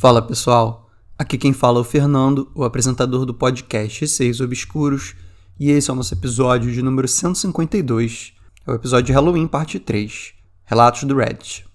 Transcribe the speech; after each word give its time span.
Fala 0.00 0.22
pessoal, 0.22 0.88
aqui 1.18 1.36
quem 1.36 1.52
fala 1.52 1.78
é 1.78 1.80
o 1.80 1.84
Fernando, 1.84 2.48
o 2.54 2.62
apresentador 2.62 3.26
do 3.26 3.34
podcast 3.34 4.00
Receios 4.00 4.40
Obscuros, 4.40 5.16
e 5.58 5.72
esse 5.72 5.90
é 5.90 5.92
o 5.92 5.96
nosso 5.96 6.14
episódio 6.14 6.70
de 6.70 6.80
número 6.82 7.08
152, 7.08 8.32
é 8.64 8.70
o 8.70 8.76
episódio 8.76 9.06
de 9.06 9.12
Halloween, 9.12 9.48
parte 9.48 9.80
3, 9.80 10.34
Relatos 10.64 11.02
do 11.02 11.16
Reddit. 11.16 11.66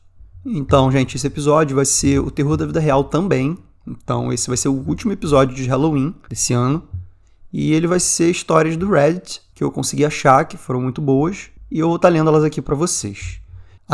Então, 0.46 0.90
gente, 0.90 1.18
esse 1.18 1.28
episódio 1.28 1.76
vai 1.76 1.84
ser 1.84 2.20
o 2.20 2.32
terror 2.32 2.56
da 2.56 2.66
vida 2.66 2.80
real 2.80 3.04
também, 3.04 3.58
então 3.86 4.32
esse 4.32 4.48
vai 4.48 4.56
ser 4.56 4.70
o 4.70 4.88
último 4.88 5.12
episódio 5.12 5.54
de 5.54 5.68
Halloween 5.68 6.16
desse 6.30 6.54
ano, 6.54 6.82
e 7.52 7.74
ele 7.74 7.88
vai 7.88 8.00
ser 8.00 8.32
histórias 8.32 8.78
do 8.78 8.90
Reddit, 8.90 9.42
que 9.54 9.62
eu 9.66 9.70
consegui 9.70 10.06
achar, 10.06 10.46
que 10.46 10.56
foram 10.56 10.80
muito 10.80 11.02
boas, 11.02 11.50
e 11.70 11.78
eu 11.80 11.88
vou 11.88 11.98
estar 11.98 12.08
lendo 12.08 12.30
elas 12.30 12.46
aqui 12.46 12.62
para 12.62 12.74
vocês. 12.74 13.43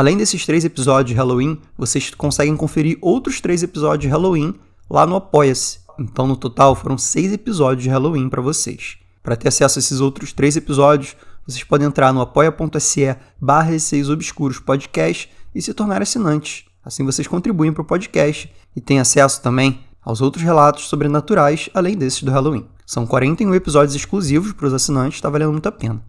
Além 0.00 0.16
desses 0.16 0.46
três 0.46 0.64
episódios 0.64 1.10
de 1.10 1.14
Halloween, 1.14 1.60
vocês 1.76 2.08
conseguem 2.14 2.56
conferir 2.56 2.96
outros 3.02 3.38
três 3.38 3.62
episódios 3.62 4.00
de 4.00 4.08
Halloween 4.08 4.54
lá 4.88 5.04
no 5.04 5.14
Apoia-se. 5.14 5.80
Então, 5.98 6.26
no 6.26 6.38
total, 6.38 6.74
foram 6.74 6.96
seis 6.96 7.30
episódios 7.34 7.82
de 7.82 7.90
Halloween 7.90 8.30
para 8.30 8.40
vocês. 8.40 8.96
Para 9.22 9.36
ter 9.36 9.48
acesso 9.48 9.78
a 9.78 9.80
esses 9.80 10.00
outros 10.00 10.32
três 10.32 10.56
episódios, 10.56 11.14
vocês 11.46 11.62
podem 11.64 11.86
entrar 11.86 12.14
no 12.14 12.22
apoia.se 12.22 13.14
barra 13.38 13.72
Obscuros 14.10 14.58
Podcast 14.58 15.30
e 15.54 15.60
se 15.60 15.74
tornar 15.74 16.00
assinantes. 16.00 16.64
Assim 16.82 17.04
vocês 17.04 17.28
contribuem 17.28 17.70
para 17.70 17.82
o 17.82 17.84
podcast 17.84 18.50
e 18.74 18.80
têm 18.80 19.00
acesso 19.00 19.42
também 19.42 19.80
aos 20.02 20.22
outros 20.22 20.42
relatos 20.42 20.88
sobrenaturais, 20.88 21.68
além 21.74 21.94
desses 21.94 22.22
do 22.22 22.30
Halloween. 22.30 22.66
São 22.86 23.06
41 23.06 23.54
episódios 23.54 23.94
exclusivos 23.94 24.54
para 24.54 24.66
os 24.66 24.72
assinantes, 24.72 25.16
está 25.16 25.28
valendo 25.28 25.52
muito 25.52 25.68
a 25.68 25.72
pena. 25.72 26.02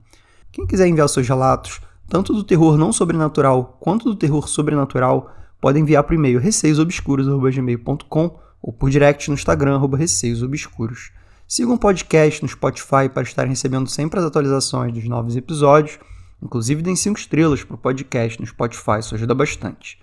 Quem 0.50 0.66
quiser 0.66 0.88
enviar 0.88 1.10
seus 1.10 1.28
relatos, 1.28 1.82
tanto 2.12 2.34
do 2.34 2.44
terror 2.44 2.78
não 2.78 2.92
sobrenatural 2.92 3.78
quanto 3.80 4.04
do 4.04 4.16
terror 4.18 4.46
sobrenatural, 4.46 5.34
pode 5.62 5.80
enviar 5.80 6.04
por 6.04 6.14
e-mail 6.14 6.42
receiosobscuros.gmail.com 6.42 8.40
ou 8.62 8.74
por 8.74 8.90
direct 8.90 9.30
no 9.30 9.34
Instagram, 9.34 9.80
receiosobscuros. 9.96 11.14
Sigam 11.48 11.76
o 11.76 11.80
podcast 11.80 12.44
no 12.44 12.50
Spotify 12.50 13.08
para 13.08 13.24
estarem 13.24 13.52
recebendo 13.52 13.90
sempre 13.90 14.20
as 14.20 14.26
atualizações 14.26 14.92
dos 14.94 15.06
novos 15.06 15.38
episódios. 15.38 15.98
Inclusive, 16.44 16.82
deem 16.82 16.98
5 16.98 17.18
estrelas 17.18 17.64
para 17.64 17.76
o 17.76 17.78
podcast 17.78 18.42
no 18.42 18.46
Spotify, 18.46 19.00
isso 19.00 19.16
ajuda 19.16 19.34
bastante. 19.34 19.98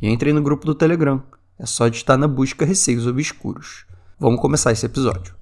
E 0.00 0.08
entrem 0.08 0.32
no 0.32 0.42
grupo 0.42 0.66
do 0.66 0.74
Telegram. 0.74 1.22
É 1.56 1.64
só 1.64 1.86
de 1.86 1.96
estar 1.96 2.16
na 2.16 2.26
busca 2.26 2.64
Receios 2.64 3.06
Obscuros. 3.06 3.86
Vamos 4.18 4.40
começar 4.40 4.72
esse 4.72 4.84
episódio. 4.84 5.32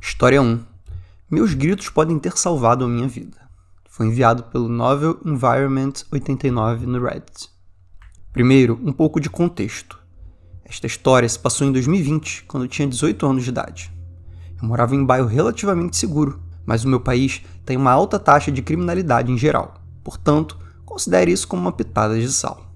História 0.00 0.40
1. 0.40 0.60
Meus 1.28 1.54
gritos 1.54 1.88
podem 1.88 2.20
ter 2.20 2.38
salvado 2.38 2.84
a 2.84 2.88
minha 2.88 3.08
vida. 3.08 3.45
Foi 3.96 4.08
enviado 4.08 4.42
pelo 4.42 4.68
Novel 4.68 5.18
Environment 5.24 5.94
89 6.12 6.84
no 6.84 7.02
Reddit. 7.02 7.48
Primeiro, 8.30 8.78
um 8.84 8.92
pouco 8.92 9.18
de 9.18 9.30
contexto. 9.30 9.98
Esta 10.66 10.86
história 10.86 11.26
se 11.26 11.38
passou 11.38 11.66
em 11.66 11.72
2020, 11.72 12.44
quando 12.46 12.64
eu 12.64 12.68
tinha 12.68 12.86
18 12.86 13.26
anos 13.26 13.44
de 13.44 13.48
idade. 13.48 13.90
Eu 14.60 14.68
morava 14.68 14.94
em 14.94 15.00
um 15.00 15.06
bairro 15.06 15.26
relativamente 15.26 15.96
seguro, 15.96 16.38
mas 16.66 16.84
o 16.84 16.88
meu 16.88 17.00
país 17.00 17.40
tem 17.64 17.78
uma 17.78 17.90
alta 17.90 18.18
taxa 18.18 18.52
de 18.52 18.60
criminalidade 18.60 19.32
em 19.32 19.38
geral. 19.38 19.80
Portanto, 20.04 20.58
considere 20.84 21.32
isso 21.32 21.48
como 21.48 21.62
uma 21.62 21.72
pitada 21.72 22.20
de 22.20 22.30
sal. 22.30 22.70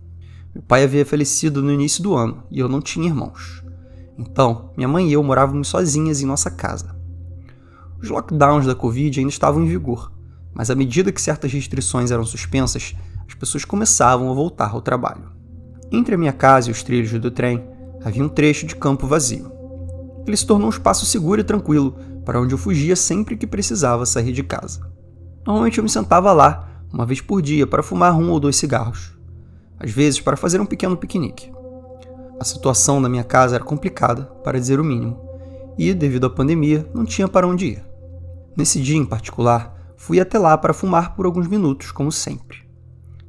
Meu 0.54 0.62
pai 0.62 0.84
havia 0.84 1.04
falecido 1.04 1.60
no 1.60 1.70
início 1.70 2.02
do 2.02 2.14
ano 2.14 2.44
e 2.50 2.60
eu 2.60 2.66
não 2.66 2.80
tinha 2.80 3.08
irmãos. 3.08 3.62
Então, 4.16 4.70
minha 4.74 4.88
mãe 4.88 5.06
e 5.06 5.12
eu 5.12 5.22
morávamos 5.22 5.68
sozinhas 5.68 6.22
em 6.22 6.26
nossa 6.26 6.50
casa. 6.50 6.96
Os 8.00 8.08
lockdowns 8.08 8.64
da 8.64 8.74
Covid 8.74 9.20
ainda 9.20 9.30
estavam 9.30 9.62
em 9.62 9.68
vigor, 9.68 10.10
mas 10.54 10.70
à 10.70 10.74
medida 10.74 11.12
que 11.12 11.20
certas 11.20 11.52
restrições 11.52 12.10
eram 12.10 12.24
suspensas, 12.24 12.94
as 13.26 13.34
pessoas 13.34 13.64
começavam 13.64 14.30
a 14.30 14.34
voltar 14.34 14.70
ao 14.70 14.80
trabalho. 14.80 15.30
Entre 15.92 16.14
a 16.14 16.18
minha 16.18 16.32
casa 16.32 16.68
e 16.68 16.72
os 16.72 16.82
trilhos 16.82 17.12
do 17.20 17.30
trem 17.30 17.64
havia 18.04 18.24
um 18.24 18.28
trecho 18.28 18.66
de 18.66 18.76
campo 18.76 19.06
vazio. 19.06 19.50
Ele 20.26 20.36
se 20.36 20.46
tornou 20.46 20.66
um 20.66 20.70
espaço 20.70 21.06
seguro 21.06 21.40
e 21.40 21.44
tranquilo 21.44 21.96
para 22.24 22.40
onde 22.40 22.54
eu 22.54 22.58
fugia 22.58 22.94
sempre 22.94 23.36
que 23.36 23.46
precisava 23.46 24.06
sair 24.06 24.32
de 24.32 24.42
casa. 24.42 24.80
Normalmente 25.46 25.78
eu 25.78 25.84
me 25.84 25.90
sentava 25.90 26.32
lá, 26.32 26.68
uma 26.92 27.06
vez 27.06 27.20
por 27.20 27.40
dia, 27.40 27.66
para 27.66 27.82
fumar 27.82 28.14
um 28.16 28.30
ou 28.30 28.38
dois 28.38 28.56
cigarros, 28.56 29.18
às 29.78 29.90
vezes 29.90 30.20
para 30.20 30.36
fazer 30.36 30.60
um 30.60 30.66
pequeno 30.66 30.96
piquenique. 30.96 31.50
A 32.38 32.44
situação 32.44 33.00
na 33.00 33.08
minha 33.08 33.24
casa 33.24 33.56
era 33.56 33.64
complicada, 33.64 34.22
para 34.44 34.58
dizer 34.58 34.78
o 34.78 34.84
mínimo, 34.84 35.18
e, 35.78 35.92
devido 35.94 36.26
à 36.26 36.30
pandemia, 36.30 36.86
não 36.94 37.04
tinha 37.04 37.28
para 37.28 37.46
onde 37.46 37.66
ir. 37.66 37.84
Nesse 38.56 38.80
dia 38.80 38.96
em 38.96 39.04
particular, 39.04 39.79
Fui 40.00 40.18
até 40.18 40.38
lá 40.38 40.56
para 40.56 40.72
fumar 40.72 41.14
por 41.14 41.26
alguns 41.26 41.46
minutos, 41.46 41.92
como 41.92 42.10
sempre. 42.10 42.66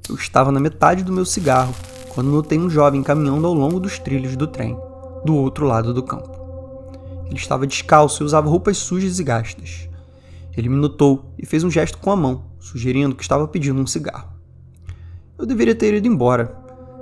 Eu 0.08 0.16
estava 0.16 0.54
na 0.54 0.60
metade 0.60 1.04
do 1.04 1.12
meu 1.12 1.26
cigarro 1.26 1.76
quando 2.08 2.32
notei 2.32 2.58
um 2.58 2.70
jovem 2.70 3.04
caminhando 3.04 3.46
ao 3.46 3.54
longo 3.54 3.78
dos 3.78 4.00
trilhos 4.00 4.38
do 4.38 4.48
trem, 4.48 4.80
do 5.26 5.36
outro 5.36 5.66
lado 5.66 5.94
do 5.94 6.02
campo. 6.02 6.32
Ele 7.26 7.36
estava 7.36 7.68
descalço 7.68 8.24
e 8.24 8.26
usava 8.26 8.50
roupas 8.50 8.78
sujas 8.78 9.20
e 9.20 9.24
gastas. 9.24 9.90
Ele 10.56 10.70
me 10.70 10.78
notou 10.78 11.36
e 11.38 11.46
fez 11.46 11.62
um 11.66 11.70
gesto 11.70 11.98
com 11.98 12.10
a 12.10 12.16
mão, 12.16 12.46
sugerindo 12.58 13.16
que 13.16 13.22
estava 13.22 13.50
pedindo 13.50 13.82
um 13.82 13.86
cigarro. 13.86 14.32
Eu 15.38 15.46
deveria 15.46 15.76
ter 15.76 15.94
ido 15.94 16.08
embora, 16.08 16.58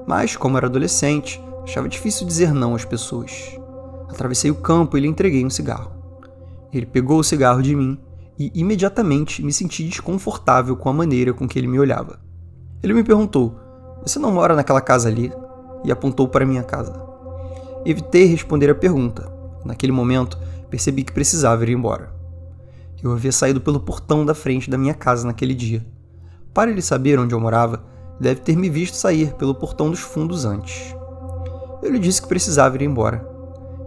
mas, 0.07 0.35
como 0.35 0.57
era 0.57 0.65
adolescente, 0.65 1.39
achava 1.63 1.87
difícil 1.87 2.25
dizer 2.25 2.55
não 2.55 2.73
às 2.73 2.85
pessoas. 2.85 3.55
Atravessei 4.09 4.49
o 4.49 4.55
campo 4.55 4.97
e 4.97 5.01
lhe 5.01 5.07
entreguei 5.07 5.45
um 5.45 5.49
cigarro. 5.49 5.91
Ele 6.73 6.87
pegou 6.87 7.19
o 7.19 7.23
cigarro 7.23 7.61
de 7.61 7.75
mim 7.75 7.99
e 8.39 8.51
imediatamente 8.55 9.43
me 9.43 9.51
senti 9.51 9.83
desconfortável 9.83 10.77
com 10.77 10.87
a 10.87 10.93
maneira 10.93 11.33
com 11.33 11.47
que 11.47 11.59
ele 11.59 11.67
me 11.67 11.79
olhava. 11.79 12.19
Ele 12.81 12.93
me 12.93 13.03
perguntou: 13.03 13.59
Você 14.01 14.17
não 14.17 14.31
mora 14.31 14.55
naquela 14.55 14.81
casa 14.81 15.09
ali? 15.09 15.31
e 15.83 15.91
apontou 15.91 16.27
para 16.27 16.45
minha 16.45 16.63
casa. 16.63 16.93
Evitei 17.85 18.25
responder 18.25 18.69
a 18.69 18.75
pergunta. 18.75 19.31
Naquele 19.63 19.91
momento, 19.91 20.37
percebi 20.69 21.03
que 21.03 21.13
precisava 21.13 21.63
ir 21.63 21.69
embora. 21.69 22.13
Eu 23.01 23.11
havia 23.11 23.31
saído 23.31 23.61
pelo 23.61 23.79
portão 23.79 24.25
da 24.25 24.33
frente 24.33 24.69
da 24.69 24.77
minha 24.77 24.93
casa 24.93 25.25
naquele 25.25 25.53
dia. 25.53 25.85
Para 26.53 26.71
ele 26.71 26.81
saber 26.81 27.17
onde 27.19 27.33
eu 27.33 27.39
morava, 27.39 27.83
deve 28.19 28.41
ter 28.41 28.57
me 28.57 28.69
visto 28.69 28.95
sair 28.95 29.33
pelo 29.35 29.55
portão 29.55 29.89
dos 29.89 30.01
fundos 30.01 30.43
antes. 30.43 30.93
Eu 31.81 31.91
lhe 31.91 31.99
disse 31.99 32.21
que 32.21 32.27
precisava 32.27 32.75
ir 32.75 32.81
embora. 32.81 33.25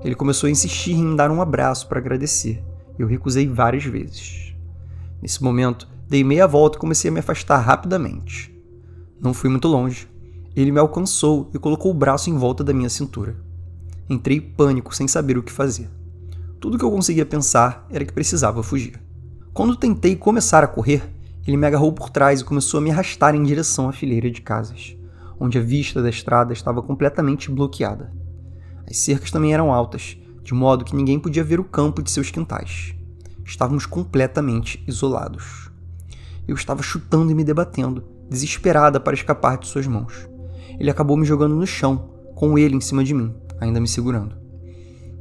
Ele 0.02 0.14
começou 0.14 0.46
a 0.46 0.50
insistir 0.50 0.92
em 0.92 1.14
dar 1.14 1.30
um 1.30 1.42
abraço 1.42 1.86
para 1.86 1.98
agradecer. 1.98 2.64
Eu 2.98 3.06
recusei 3.06 3.48
várias 3.48 3.84
vezes. 3.84 4.54
Nesse 5.20 5.42
momento, 5.42 5.88
dei 6.08 6.22
meia 6.22 6.46
volta 6.46 6.76
e 6.76 6.80
comecei 6.80 7.10
a 7.10 7.12
me 7.12 7.20
afastar 7.20 7.58
rapidamente. 7.58 8.52
Não 9.20 9.32
fui 9.32 9.48
muito 9.48 9.68
longe. 9.68 10.08
Ele 10.54 10.72
me 10.72 10.78
alcançou 10.78 11.50
e 11.54 11.58
colocou 11.58 11.90
o 11.90 11.94
braço 11.94 12.28
em 12.28 12.36
volta 12.36 12.62
da 12.62 12.72
minha 12.72 12.88
cintura. 12.88 13.36
Entrei 14.10 14.40
pânico 14.40 14.94
sem 14.94 15.08
saber 15.08 15.38
o 15.38 15.42
que 15.42 15.52
fazer. 15.52 15.88
Tudo 16.60 16.78
que 16.78 16.84
eu 16.84 16.90
conseguia 16.90 17.24
pensar 17.24 17.86
era 17.90 18.04
que 18.04 18.12
precisava 18.12 18.62
fugir. 18.62 19.00
Quando 19.54 19.76
tentei 19.76 20.16
começar 20.16 20.62
a 20.62 20.66
correr, 20.66 21.02
ele 21.46 21.56
me 21.56 21.66
agarrou 21.66 21.92
por 21.92 22.10
trás 22.10 22.40
e 22.40 22.44
começou 22.44 22.78
a 22.78 22.80
me 22.80 22.90
arrastar 22.90 23.34
em 23.34 23.42
direção 23.42 23.88
à 23.88 23.92
fileira 23.92 24.30
de 24.30 24.40
casas, 24.40 24.96
onde 25.40 25.58
a 25.58 25.62
vista 25.62 26.02
da 26.02 26.08
estrada 26.10 26.52
estava 26.52 26.82
completamente 26.82 27.50
bloqueada. 27.50 28.12
As 28.88 28.98
cercas 28.98 29.30
também 29.30 29.52
eram 29.52 29.72
altas 29.72 30.16
de 30.42 30.54
modo 30.54 30.84
que 30.84 30.96
ninguém 30.96 31.18
podia 31.18 31.44
ver 31.44 31.60
o 31.60 31.64
campo 31.64 32.02
de 32.02 32.10
seus 32.10 32.30
quintais. 32.30 32.94
Estávamos 33.44 33.86
completamente 33.86 34.82
isolados. 34.86 35.70
Eu 36.46 36.54
estava 36.54 36.82
chutando 36.82 37.30
e 37.30 37.34
me 37.34 37.44
debatendo, 37.44 38.04
desesperada 38.28 38.98
para 38.98 39.14
escapar 39.14 39.58
de 39.58 39.66
suas 39.66 39.86
mãos. 39.86 40.28
Ele 40.78 40.90
acabou 40.90 41.16
me 41.16 41.24
jogando 41.24 41.54
no 41.54 41.66
chão, 41.66 42.10
com 42.34 42.58
ele 42.58 42.76
em 42.76 42.80
cima 42.80 43.04
de 43.04 43.14
mim, 43.14 43.34
ainda 43.60 43.80
me 43.80 43.86
segurando. 43.86 44.36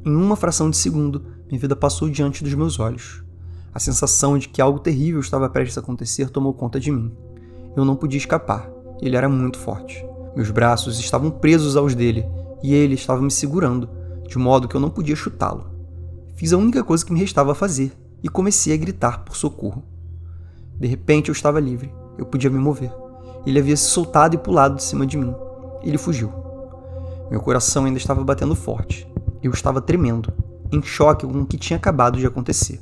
Em 0.03 0.15
uma 0.15 0.35
fração 0.35 0.69
de 0.69 0.77
segundo, 0.77 1.23
minha 1.47 1.59
vida 1.59 1.75
passou 1.75 2.09
diante 2.09 2.43
dos 2.43 2.53
meus 2.53 2.79
olhos. 2.79 3.23
A 3.73 3.79
sensação 3.79 4.37
de 4.37 4.49
que 4.49 4.61
algo 4.61 4.79
terrível 4.79 5.19
estava 5.19 5.49
prestes 5.49 5.77
a 5.77 5.81
acontecer 5.81 6.29
tomou 6.29 6.53
conta 6.53 6.79
de 6.79 6.91
mim. 6.91 7.11
Eu 7.75 7.85
não 7.85 7.95
podia 7.95 8.17
escapar, 8.17 8.69
ele 9.01 9.15
era 9.15 9.29
muito 9.29 9.59
forte. 9.59 10.03
Meus 10.35 10.49
braços 10.49 10.99
estavam 10.99 11.29
presos 11.29 11.75
aos 11.75 11.93
dele 11.93 12.25
e 12.63 12.73
ele 12.73 12.95
estava 12.95 13.21
me 13.21 13.31
segurando, 13.31 13.89
de 14.31 14.37
modo 14.37 14.65
que 14.65 14.75
eu 14.75 14.79
não 14.79 14.89
podia 14.89 15.13
chutá-lo. 15.13 15.65
Fiz 16.35 16.53
a 16.53 16.57
única 16.57 16.85
coisa 16.85 17.05
que 17.05 17.11
me 17.11 17.19
restava 17.19 17.53
fazer 17.53 17.91
e 18.23 18.29
comecei 18.29 18.73
a 18.73 18.77
gritar 18.77 19.25
por 19.25 19.35
socorro. 19.35 19.83
De 20.79 20.87
repente 20.87 21.27
eu 21.27 21.33
estava 21.33 21.59
livre, 21.59 21.93
eu 22.17 22.25
podia 22.25 22.49
me 22.49 22.57
mover. 22.57 22.93
Ele 23.45 23.59
havia 23.59 23.75
se 23.75 23.89
soltado 23.89 24.33
e 24.33 24.37
pulado 24.37 24.77
de 24.77 24.83
cima 24.83 25.05
de 25.05 25.17
mim. 25.17 25.35
Ele 25.83 25.97
fugiu. 25.97 26.31
Meu 27.29 27.41
coração 27.41 27.83
ainda 27.83 27.97
estava 27.97 28.23
batendo 28.23 28.55
forte. 28.55 29.05
Eu 29.43 29.51
estava 29.51 29.81
tremendo, 29.81 30.31
em 30.71 30.81
choque 30.81 31.27
com 31.27 31.41
o 31.41 31.45
que 31.45 31.57
tinha 31.57 31.75
acabado 31.75 32.17
de 32.17 32.25
acontecer. 32.25 32.81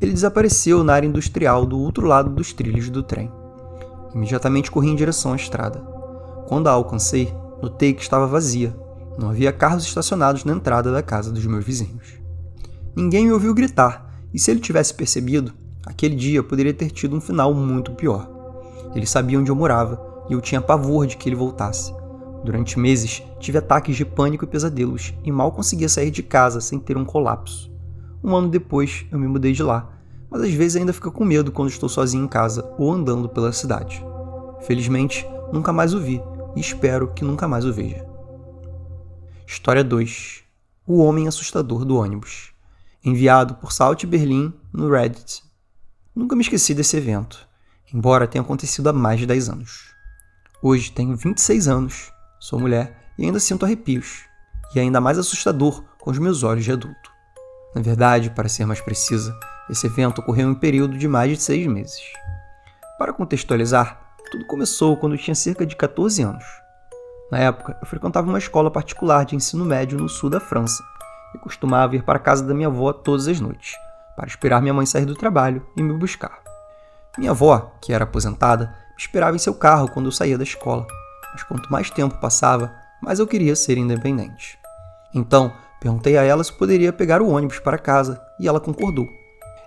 Ele 0.00 0.14
desapareceu 0.14 0.82
na 0.82 0.94
área 0.94 1.06
industrial 1.06 1.66
do 1.66 1.78
outro 1.78 2.06
lado 2.06 2.30
dos 2.30 2.54
trilhos 2.54 2.88
do 2.88 3.02
trem. 3.02 3.30
Imediatamente 4.14 4.70
corri 4.70 4.88
em 4.88 4.96
direção 4.96 5.34
à 5.34 5.36
estrada. 5.36 5.80
Quando 6.48 6.68
a 6.68 6.70
alcancei, 6.70 7.30
notei 7.60 7.92
que 7.92 8.00
estava 8.00 8.26
vazia 8.26 8.74
não 9.18 9.30
havia 9.30 9.52
carros 9.52 9.84
estacionados 9.84 10.44
na 10.44 10.52
entrada 10.52 10.92
da 10.92 11.02
casa 11.02 11.30
dos 11.30 11.44
meus 11.46 11.64
vizinhos. 11.64 12.14
Ninguém 12.94 13.26
me 13.26 13.32
ouviu 13.32 13.54
gritar, 13.54 14.24
e 14.32 14.38
se 14.38 14.50
ele 14.50 14.60
tivesse 14.60 14.94
percebido, 14.94 15.52
aquele 15.86 16.14
dia 16.14 16.42
poderia 16.42 16.74
ter 16.74 16.90
tido 16.90 17.16
um 17.16 17.20
final 17.20 17.52
muito 17.54 17.92
pior. 17.92 18.30
Ele 18.94 19.06
sabia 19.06 19.38
onde 19.38 19.50
eu 19.50 19.56
morava, 19.56 20.00
e 20.28 20.32
eu 20.32 20.40
tinha 20.40 20.60
pavor 20.60 21.06
de 21.06 21.16
que 21.16 21.28
ele 21.28 21.36
voltasse. 21.36 21.92
Durante 22.44 22.78
meses, 22.78 23.22
tive 23.38 23.58
ataques 23.58 23.96
de 23.96 24.04
pânico 24.04 24.44
e 24.44 24.48
pesadelos 24.48 25.14
e 25.24 25.30
mal 25.30 25.52
conseguia 25.52 25.88
sair 25.88 26.10
de 26.10 26.22
casa 26.22 26.60
sem 26.60 26.78
ter 26.78 26.96
um 26.96 27.04
colapso. 27.04 27.70
Um 28.22 28.34
ano 28.34 28.48
depois, 28.48 29.06
eu 29.10 29.18
me 29.18 29.28
mudei 29.28 29.52
de 29.52 29.62
lá, 29.62 29.90
mas 30.28 30.42
às 30.42 30.52
vezes 30.52 30.76
ainda 30.76 30.92
fico 30.92 31.12
com 31.12 31.24
medo 31.24 31.52
quando 31.52 31.68
estou 31.68 31.88
sozinho 31.88 32.24
em 32.24 32.28
casa 32.28 32.68
ou 32.78 32.92
andando 32.92 33.28
pela 33.28 33.52
cidade. 33.52 34.04
Felizmente, 34.62 35.26
nunca 35.52 35.72
mais 35.72 35.94
o 35.94 36.00
vi 36.00 36.22
e 36.56 36.60
espero 36.60 37.08
que 37.08 37.24
nunca 37.24 37.46
mais 37.46 37.64
o 37.64 37.72
veja. 37.72 38.11
História 39.52 39.84
2 39.84 40.44
O 40.86 41.04
Homem 41.04 41.28
Assustador 41.28 41.84
do 41.84 41.96
Ônibus 41.96 42.54
Enviado 43.04 43.56
por 43.56 43.70
Salt 43.70 44.06
Berlim 44.06 44.50
no 44.72 44.90
Reddit. 44.90 45.44
Nunca 46.16 46.34
me 46.34 46.40
esqueci 46.40 46.72
desse 46.72 46.96
evento, 46.96 47.46
embora 47.92 48.26
tenha 48.26 48.40
acontecido 48.40 48.88
há 48.88 48.94
mais 48.94 49.20
de 49.20 49.26
10 49.26 49.50
anos. 49.50 49.94
Hoje 50.62 50.90
tenho 50.90 51.14
26 51.14 51.68
anos 51.68 52.10
Sou 52.40 52.58
mulher 52.58 53.12
e 53.18 53.26
ainda 53.26 53.38
sinto 53.38 53.66
arrepios, 53.66 54.22
e 54.74 54.80
ainda 54.80 55.02
mais 55.02 55.18
assustador 55.18 55.84
com 56.00 56.10
os 56.10 56.18
meus 56.18 56.42
olhos 56.42 56.64
de 56.64 56.72
adulto. 56.72 57.12
Na 57.74 57.82
verdade, 57.82 58.30
para 58.30 58.48
ser 58.48 58.64
mais 58.64 58.80
precisa, 58.80 59.38
esse 59.68 59.86
evento 59.86 60.22
ocorreu 60.22 60.48
em 60.48 60.52
um 60.52 60.58
período 60.58 60.96
de 60.96 61.06
mais 61.06 61.30
de 61.30 61.42
seis 61.42 61.66
meses. 61.66 62.00
Para 62.98 63.12
contextualizar, 63.12 64.14
tudo 64.30 64.46
começou 64.46 64.96
quando 64.96 65.12
eu 65.12 65.18
tinha 65.18 65.34
cerca 65.34 65.66
de 65.66 65.76
14 65.76 66.22
anos. 66.22 66.61
Na 67.32 67.38
época, 67.38 67.76
eu 67.80 67.86
frequentava 67.88 68.28
uma 68.28 68.38
escola 68.38 68.70
particular 68.70 69.24
de 69.24 69.34
ensino 69.34 69.64
médio 69.64 69.98
no 69.98 70.08
sul 70.08 70.30
da 70.30 70.38
França 70.38 70.84
e 71.34 71.38
costumava 71.38 71.96
ir 71.96 72.04
para 72.04 72.18
a 72.18 72.22
casa 72.22 72.44
da 72.44 72.54
minha 72.54 72.68
avó 72.68 72.92
todas 72.92 73.26
as 73.26 73.40
noites, 73.40 73.74
para 74.14 74.28
esperar 74.28 74.62
minha 74.62 74.74
mãe 74.74 74.86
sair 74.86 75.06
do 75.06 75.16
trabalho 75.16 75.66
e 75.74 75.82
me 75.82 75.94
buscar. 75.94 76.38
Minha 77.18 77.32
avó, 77.32 77.72
que 77.80 77.92
era 77.92 78.04
aposentada, 78.04 78.66
me 78.66 78.98
esperava 78.98 79.34
em 79.34 79.40
seu 79.40 79.54
carro 79.54 79.88
quando 79.88 80.06
eu 80.06 80.12
saía 80.12 80.38
da 80.38 80.44
escola 80.44 80.86
mas 81.32 81.42
quanto 81.42 81.72
mais 81.72 81.90
tempo 81.90 82.18
passava, 82.18 82.72
mais 83.00 83.18
eu 83.18 83.26
queria 83.26 83.56
ser 83.56 83.78
independente. 83.78 84.58
Então, 85.14 85.52
perguntei 85.80 86.16
a 86.16 86.22
ela 86.22 86.44
se 86.44 86.52
poderia 86.52 86.92
pegar 86.92 87.22
o 87.22 87.28
ônibus 87.28 87.58
para 87.58 87.78
casa 87.78 88.20
e 88.38 88.46
ela 88.46 88.60
concordou. 88.60 89.08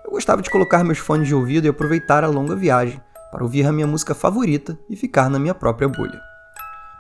Eu 0.04 0.12
gostava 0.12 0.42
de 0.42 0.50
colocar 0.50 0.84
meus 0.84 1.00
fones 1.00 1.28
de 1.28 1.36
ouvido 1.36 1.66
e 1.66 1.70
aproveitar 1.70 2.24
a 2.24 2.28
longa 2.28 2.56
viagem 2.56 3.02
para 3.32 3.44
ouvir 3.44 3.66
a 3.66 3.72
minha 3.72 3.88
música 3.88 4.14
favorita 4.14 4.78
e 4.90 4.96
ficar 4.96 5.30
na 5.30 5.40
minha 5.40 5.56
própria 5.56 5.90
bolha. 5.90 6.22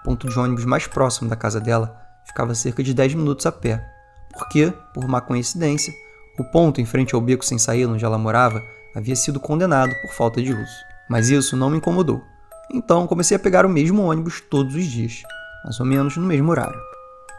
Ponto 0.06 0.30
de 0.30 0.38
ônibus 0.38 0.66
mais 0.66 0.86
próximo 0.86 1.28
da 1.28 1.36
casa 1.36 1.60
dela 1.60 2.00
ficava 2.28 2.54
cerca 2.54 2.84
de 2.84 2.94
10 2.94 3.16
minutos 3.16 3.44
a 3.48 3.52
pé, 3.52 3.84
porque, 4.32 4.72
por 4.94 5.08
má 5.08 5.20
coincidência, 5.20 5.92
o 6.38 6.44
ponto 6.44 6.80
em 6.80 6.86
frente 6.86 7.16
ao 7.16 7.22
beco 7.22 7.44
sem 7.44 7.58
saída 7.58 7.92
onde 7.92 8.06
ela 8.06 8.18
morava 8.18 8.62
havia 8.96 9.16
sido 9.16 9.40
condenado 9.40 9.96
por 10.04 10.12
falta 10.12 10.40
de 10.44 10.54
uso. 10.54 10.76
Mas 11.10 11.30
isso 11.30 11.58
não 11.58 11.72
me 11.72 11.78
incomodou. 11.78 12.22
Então 12.72 13.08
comecei 13.08 13.36
a 13.36 13.40
pegar 13.40 13.66
o 13.66 13.70
mesmo 13.70 14.04
ônibus 14.04 14.42
todos 14.42 14.76
os 14.76 14.86
dias, 14.86 15.24
mais 15.64 15.80
ou 15.80 15.86
menos 15.88 16.16
no 16.18 16.28
mesmo 16.28 16.52
horário. 16.52 16.80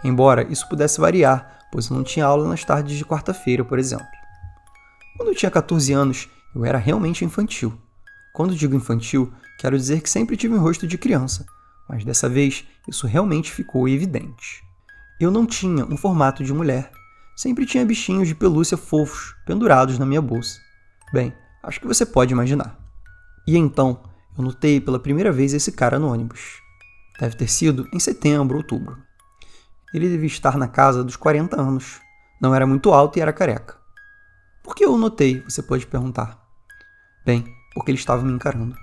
Embora 0.03 0.43
isso 0.51 0.69
pudesse 0.69 1.01
variar, 1.01 1.59
pois 1.71 1.89
eu 1.89 1.97
não 1.97 2.03
tinha 2.03 2.27
aula 2.27 2.49
nas 2.49 2.65
tardes 2.65 2.99
de 2.99 3.05
quarta-feira, 3.05 3.65
por 3.65 3.79
exemplo. 3.79 4.07
Quando 5.17 5.29
eu 5.29 5.37
tinha 5.37 5.51
14 5.53 5.93
anos, 5.93 6.29
eu 6.53 6.65
era 6.65 6.79
realmente 6.79 7.25
infantil. 7.25 7.79
Quando 8.35 8.57
digo 8.57 8.75
infantil, 8.75 9.33
quero 9.61 9.79
dizer 9.79 10.01
que 10.01 10.11
sempre 10.11 10.37
tive 10.37 10.55
um 10.55 10.61
rosto 10.61 10.85
de 10.87 10.99
criança, 10.99 11.47
mas 11.88 12.05
dessa 12.05 12.29
vez 12.29 12.65
isso 12.88 13.06
realmente 13.06 13.53
ficou 13.53 13.88
evidente. 13.88 14.65
Eu 15.19 15.31
não 15.31 15.47
tinha 15.47 15.85
um 15.85 15.97
formato 15.97 16.44
de 16.44 16.53
mulher. 16.53 16.91
Sempre 17.37 17.67
tinha 17.67 17.85
bichinhos 17.85 18.29
de 18.29 18.35
pelúcia 18.35 18.77
fofos 18.77 19.35
pendurados 19.47 19.99
na 19.99 20.06
minha 20.06 20.23
bolsa. 20.23 20.59
Bem, 21.12 21.33
acho 21.62 21.81
que 21.81 21.87
você 21.87 22.05
pode 22.05 22.33
imaginar. 22.33 22.79
E 23.47 23.56
então, 23.56 24.00
eu 24.37 24.44
notei 24.44 24.81
pela 24.81 24.99
primeira 24.99 25.33
vez 25.33 25.55
esse 25.55 25.73
cara 25.73 25.99
no 25.99 26.12
ônibus. 26.12 26.61
Deve 27.19 27.37
ter 27.37 27.49
sido 27.49 27.89
em 27.93 27.99
setembro, 27.99 28.59
outubro. 28.59 28.99
Ele 29.94 30.09
devia 30.09 30.27
estar 30.27 30.59
na 30.59 30.69
casa 30.69 31.03
dos 31.03 31.17
40 31.17 31.59
anos. 31.61 32.00
Não 32.41 32.55
era 32.55 32.67
muito 32.67 32.93
alto 32.93 33.19
e 33.19 33.23
era 33.23 33.32
careca. 33.32 33.77
Por 34.62 34.75
que 34.75 34.85
eu 34.85 34.99
notei? 34.99 35.41
Você 35.43 35.62
pode 35.62 35.87
perguntar. 35.87 36.44
Bem, 37.25 37.44
porque 37.73 37.91
ele 37.91 37.99
estava 37.99 38.23
me 38.23 38.32
encarando. 38.32 38.77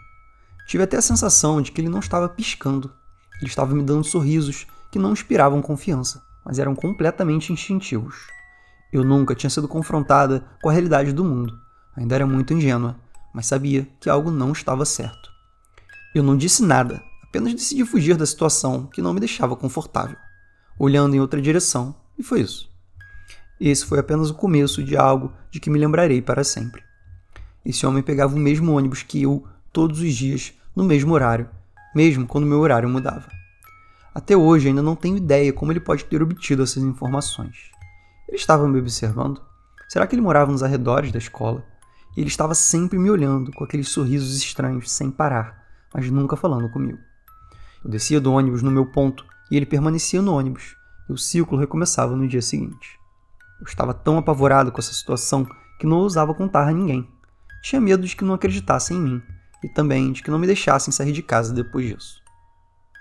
Tive 0.65 0.83
até 0.83 0.98
a 0.98 1.01
sensação 1.01 1.62
de 1.62 1.71
que 1.71 1.81
ele 1.81 1.89
não 1.89 2.00
estava 2.00 2.30
piscando. 2.30 2.92
Ele 3.39 3.50
estava 3.50 3.74
me 3.75 3.83
dando 3.83 4.04
sorrisos 4.04 4.65
que 4.92 5.00
não 5.00 5.12
inspiravam 5.12 5.62
confiança, 5.62 6.24
mas 6.45 6.60
eram 6.60 6.75
completamente 6.75 7.51
instintivos. 7.51 8.27
Eu 8.92 9.04
nunca 9.04 9.36
tinha 9.36 9.50
sido 9.50 9.68
confrontada 9.68 10.45
com 10.62 10.69
a 10.69 10.71
realidade 10.71 11.12
do 11.12 11.25
mundo. 11.25 11.57
Ainda 11.95 12.15
era 12.15 12.27
muito 12.27 12.54
ingênua, 12.54 12.95
mas 13.33 13.48
sabia 13.48 13.88
que 14.00 14.10
algo 14.10 14.30
não 14.30 14.51
estava 14.51 14.86
certo. 14.86 15.31
Eu 16.13 16.21
não 16.21 16.38
disse 16.38 16.63
nada, 16.63 17.01
apenas 17.24 17.54
decidi 17.54 17.83
fugir 17.83 18.15
da 18.15 18.25
situação 18.25 18.86
que 18.86 19.01
não 19.01 19.13
me 19.13 19.19
deixava 19.19 19.56
confortável, 19.56 20.15
olhando 20.77 21.15
em 21.15 21.19
outra 21.19 21.42
direção, 21.42 21.95
e 22.18 22.21
foi 22.21 22.42
isso. 22.42 22.69
Esse 23.60 23.86
foi 23.86 23.98
apenas 23.98 24.30
o 24.30 24.36
começo 24.36 24.83
de 24.83 24.95
algo 24.95 25.33
de 25.50 25.60
que 25.60 25.69
me 25.69 25.80
lembrarei 25.80 26.21
para 26.21 26.44
sempre. 26.44 26.83
Esse 27.65 27.86
homem 27.86 28.04
pegava 28.04 28.36
o 28.36 28.39
mesmo 28.39 28.75
ônibus 28.77 29.01
que 29.01 29.24
eu 29.24 29.48
todos 29.74 30.00
os 30.00 30.14
dias, 30.14 30.54
no 30.75 30.84
mesmo 30.84 31.14
horário, 31.14 31.50
mesmo 31.96 32.25
quando 32.28 32.48
meu 32.48 32.60
horário 32.60 32.88
mudava. 32.88 33.28
Até 34.14 34.38
hoje 34.38 34.68
ainda 34.68 34.81
não 34.81 34.96
tenho 34.96 35.18
ideia 35.18 35.52
como 35.52 35.72
ele 35.72 35.80
pode 35.80 36.06
ter 36.06 36.22
obtido 36.22 36.64
essas 36.64 36.84
informações. 36.84 37.72
Ele 38.28 38.38
estava 38.38 38.68
me 38.68 38.80
observando? 38.80 39.42
Será 39.90 40.08
que 40.08 40.16
ele 40.16 40.22
morava 40.22 40.52
nos 40.52 40.64
arredores 40.64 41.12
da 41.12 41.18
escola? 41.18 41.66
Ele 42.16 42.28
estava 42.28 42.54
sempre 42.54 42.98
me 42.98 43.10
olhando 43.10 43.52
com 43.52 43.64
aqueles 43.64 43.90
sorrisos 43.90 44.38
estranhos 44.38 44.92
sem 44.92 45.10
parar 45.10 45.64
mas 45.94 46.10
nunca 46.10 46.36
falando 46.36 46.70
comigo. 46.70 46.98
Eu 47.84 47.92
descia 47.92 48.20
do 48.20 48.34
ônibus 48.34 48.62
no 48.62 48.72
meu 48.72 48.86
ponto 48.86 49.25
e 49.52 49.56
ele 49.56 49.66
permanecia 49.66 50.22
no 50.22 50.34
ônibus, 50.34 50.75
e 51.08 51.14
o 51.14 51.18
ciclo 51.18 51.58
recomeçava 51.58 52.16
no 52.16 52.28
dia 52.28 52.42
seguinte. 52.42 53.00
Eu 53.60 53.68
estava 53.68 53.94
tão 53.94 54.18
apavorado 54.18 54.72
com 54.72 54.80
essa 54.80 54.94
situação 54.94 55.48
que 55.80 55.86
não 55.86 55.98
ousava 55.98 56.34
contar 56.34 56.68
a 56.68 56.72
ninguém. 56.72 57.08
Tinha 57.62 57.80
medo 57.80 58.06
de 58.06 58.16
que 58.16 58.25
não 58.25 58.34
acreditassem 58.34 58.98
em 58.98 59.02
mim 59.02 59.24
e 59.63 59.69
também 59.69 60.12
de 60.12 60.21
que 60.21 60.30
não 60.30 60.39
me 60.39 60.48
deixassem 60.48 60.92
sair 60.92 61.12
de 61.12 61.24
casa 61.24 61.54
depois 61.54 61.88
disso. 61.88 62.21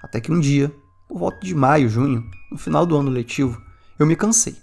Até 0.03 0.21
que 0.21 0.33
um 0.33 0.41
dia, 0.41 0.75
por 1.09 1.19
volta 1.19 1.41
de 1.41 1.55
maio, 1.55 1.89
junho, 1.89 2.29
no 2.51 2.59
final 2.59 2.87
do 2.87 2.97
ano 2.97 3.11
letivo, 3.11 3.61
eu 3.99 4.07
me 4.07 4.17
cansei. 4.17 4.57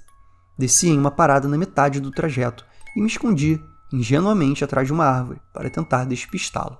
Desci 0.57 0.89
em 0.89 0.99
uma 0.99 1.11
parada 1.11 1.47
na 1.47 1.57
metade 1.57 1.99
do 1.99 2.11
trajeto 2.11 2.65
e 2.95 3.01
me 3.01 3.07
escondi 3.07 3.61
ingenuamente 3.91 4.63
atrás 4.63 4.87
de 4.87 4.93
uma 4.93 5.05
árvore 5.05 5.41
para 5.53 5.69
tentar 5.69 6.05
despistá-lo. 6.05 6.77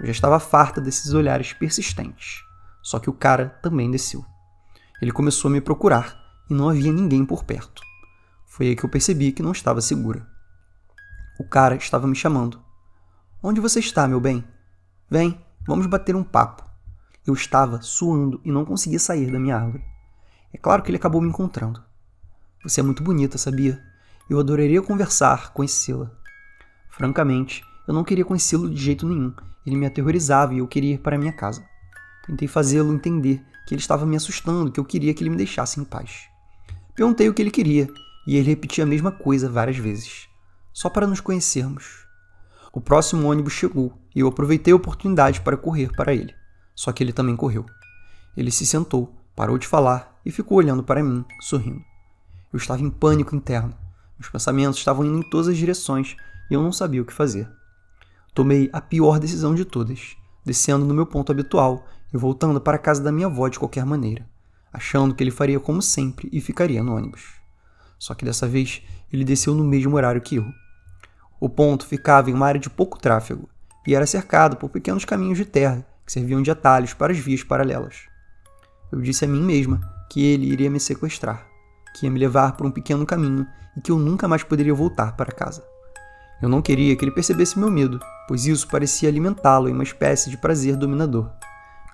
Eu 0.00 0.06
já 0.06 0.12
estava 0.12 0.40
farta 0.40 0.80
desses 0.80 1.12
olhares 1.12 1.52
persistentes. 1.52 2.42
Só 2.82 2.98
que 2.98 3.10
o 3.10 3.12
cara 3.12 3.50
também 3.62 3.90
desceu. 3.90 4.24
Ele 5.02 5.12
começou 5.12 5.48
a 5.50 5.52
me 5.52 5.60
procurar 5.60 6.18
e 6.48 6.54
não 6.54 6.68
havia 6.68 6.92
ninguém 6.92 7.24
por 7.24 7.44
perto. 7.44 7.82
Foi 8.46 8.68
aí 8.68 8.76
que 8.76 8.84
eu 8.84 8.88
percebi 8.88 9.32
que 9.32 9.42
não 9.42 9.52
estava 9.52 9.80
segura. 9.80 10.26
O 11.38 11.44
cara 11.44 11.76
estava 11.76 12.06
me 12.06 12.16
chamando. 12.16 12.62
Onde 13.42 13.58
você 13.58 13.80
está, 13.80 14.06
meu 14.06 14.20
bem? 14.20 14.44
Vem, 15.08 15.40
vamos 15.66 15.86
bater 15.86 16.14
um 16.14 16.22
papo. 16.22 16.62
Eu 17.26 17.32
estava 17.32 17.80
suando 17.80 18.38
e 18.44 18.52
não 18.52 18.66
conseguia 18.66 18.98
sair 18.98 19.32
da 19.32 19.40
minha 19.40 19.56
árvore. 19.56 19.82
É 20.52 20.58
claro 20.58 20.82
que 20.82 20.90
ele 20.90 20.98
acabou 20.98 21.22
me 21.22 21.28
encontrando. 21.30 21.82
Você 22.62 22.80
é 22.80 22.82
muito 22.82 23.02
bonita, 23.02 23.38
sabia? 23.38 23.82
Eu 24.28 24.38
adoraria 24.38 24.82
conversar, 24.82 25.54
conhecê-la. 25.54 26.10
Francamente, 26.90 27.64
eu 27.88 27.94
não 27.94 28.04
queria 28.04 28.26
conhecê-lo 28.26 28.68
de 28.68 28.78
jeito 28.78 29.08
nenhum. 29.08 29.32
Ele 29.64 29.76
me 29.76 29.86
aterrorizava 29.86 30.52
e 30.52 30.58
eu 30.58 30.68
queria 30.68 30.96
ir 30.96 30.98
para 30.98 31.16
minha 31.16 31.32
casa. 31.32 31.64
Tentei 32.26 32.46
fazê-lo 32.46 32.92
entender 32.92 33.42
que 33.66 33.72
ele 33.72 33.80
estava 33.80 34.04
me 34.04 34.16
assustando, 34.16 34.70
que 34.70 34.78
eu 34.78 34.84
queria 34.84 35.14
que 35.14 35.22
ele 35.22 35.30
me 35.30 35.36
deixasse 35.36 35.80
em 35.80 35.84
paz. 35.84 36.28
Perguntei 36.94 37.26
o 37.26 37.32
que 37.32 37.40
ele 37.40 37.50
queria 37.50 37.88
e 38.26 38.36
ele 38.36 38.50
repetia 38.50 38.84
a 38.84 38.86
mesma 38.86 39.10
coisa 39.10 39.48
várias 39.48 39.78
vezes, 39.78 40.28
só 40.74 40.90
para 40.90 41.06
nos 41.06 41.20
conhecermos. 41.20 42.09
O 42.72 42.80
próximo 42.80 43.28
ônibus 43.28 43.52
chegou 43.52 43.92
e 44.14 44.20
eu 44.20 44.28
aproveitei 44.28 44.72
a 44.72 44.76
oportunidade 44.76 45.40
para 45.40 45.56
correr 45.56 45.90
para 45.92 46.14
ele. 46.14 46.34
Só 46.74 46.92
que 46.92 47.02
ele 47.02 47.12
também 47.12 47.34
correu. 47.34 47.66
Ele 48.36 48.50
se 48.50 48.64
sentou, 48.64 49.14
parou 49.34 49.58
de 49.58 49.66
falar 49.66 50.20
e 50.24 50.30
ficou 50.30 50.58
olhando 50.58 50.82
para 50.82 51.02
mim, 51.02 51.24
sorrindo. 51.40 51.82
Eu 52.52 52.56
estava 52.56 52.82
em 52.82 52.90
pânico 52.90 53.34
interno. 53.34 53.74
Meus 54.18 54.30
pensamentos 54.30 54.78
estavam 54.78 55.04
indo 55.04 55.18
em 55.18 55.28
todas 55.30 55.48
as 55.48 55.56
direções 55.56 56.16
e 56.50 56.54
eu 56.54 56.62
não 56.62 56.72
sabia 56.72 57.02
o 57.02 57.04
que 57.04 57.12
fazer. 57.12 57.48
Tomei 58.34 58.70
a 58.72 58.80
pior 58.80 59.18
decisão 59.18 59.54
de 59.54 59.64
todas, 59.64 60.16
descendo 60.44 60.84
no 60.84 60.94
meu 60.94 61.06
ponto 61.06 61.32
habitual 61.32 61.84
e 62.12 62.16
voltando 62.16 62.60
para 62.60 62.76
a 62.76 62.80
casa 62.80 63.02
da 63.02 63.10
minha 63.10 63.26
avó 63.26 63.48
de 63.48 63.58
qualquer 63.58 63.84
maneira, 63.84 64.28
achando 64.72 65.14
que 65.14 65.22
ele 65.22 65.30
faria 65.30 65.58
como 65.58 65.82
sempre 65.82 66.28
e 66.32 66.40
ficaria 66.40 66.82
no 66.82 66.94
ônibus. 66.94 67.40
Só 67.98 68.14
que 68.14 68.24
dessa 68.24 68.46
vez 68.46 68.82
ele 69.12 69.24
desceu 69.24 69.54
no 69.54 69.64
mesmo 69.64 69.96
horário 69.96 70.20
que 70.20 70.36
eu. 70.36 70.46
O 71.40 71.48
ponto 71.48 71.86
ficava 71.86 72.28
em 72.28 72.34
uma 72.34 72.46
área 72.46 72.60
de 72.60 72.68
pouco 72.68 72.98
tráfego 72.98 73.48
e 73.86 73.94
era 73.94 74.06
cercado 74.06 74.56
por 74.56 74.68
pequenos 74.68 75.06
caminhos 75.06 75.38
de 75.38 75.46
terra 75.46 75.86
que 76.04 76.12
serviam 76.12 76.42
de 76.42 76.50
atalhos 76.50 76.92
para 76.92 77.12
as 77.12 77.18
vias 77.18 77.42
paralelas. 77.42 78.08
Eu 78.92 79.00
disse 79.00 79.24
a 79.24 79.28
mim 79.28 79.42
mesma 79.42 79.80
que 80.10 80.22
ele 80.22 80.52
iria 80.52 80.68
me 80.68 80.78
sequestrar, 80.78 81.46
que 81.94 82.04
ia 82.04 82.10
me 82.10 82.18
levar 82.18 82.58
por 82.58 82.66
um 82.66 82.70
pequeno 82.70 83.06
caminho 83.06 83.46
e 83.74 83.80
que 83.80 83.90
eu 83.90 83.98
nunca 83.98 84.28
mais 84.28 84.42
poderia 84.42 84.74
voltar 84.74 85.16
para 85.16 85.32
casa. 85.32 85.64
Eu 86.42 86.48
não 86.48 86.60
queria 86.60 86.94
que 86.94 87.04
ele 87.04 87.10
percebesse 87.10 87.58
meu 87.58 87.70
medo, 87.70 87.98
pois 88.28 88.44
isso 88.44 88.68
parecia 88.68 89.08
alimentá-lo 89.08 89.68
em 89.68 89.72
uma 89.72 89.82
espécie 89.82 90.28
de 90.28 90.36
prazer 90.36 90.76
dominador. 90.76 91.30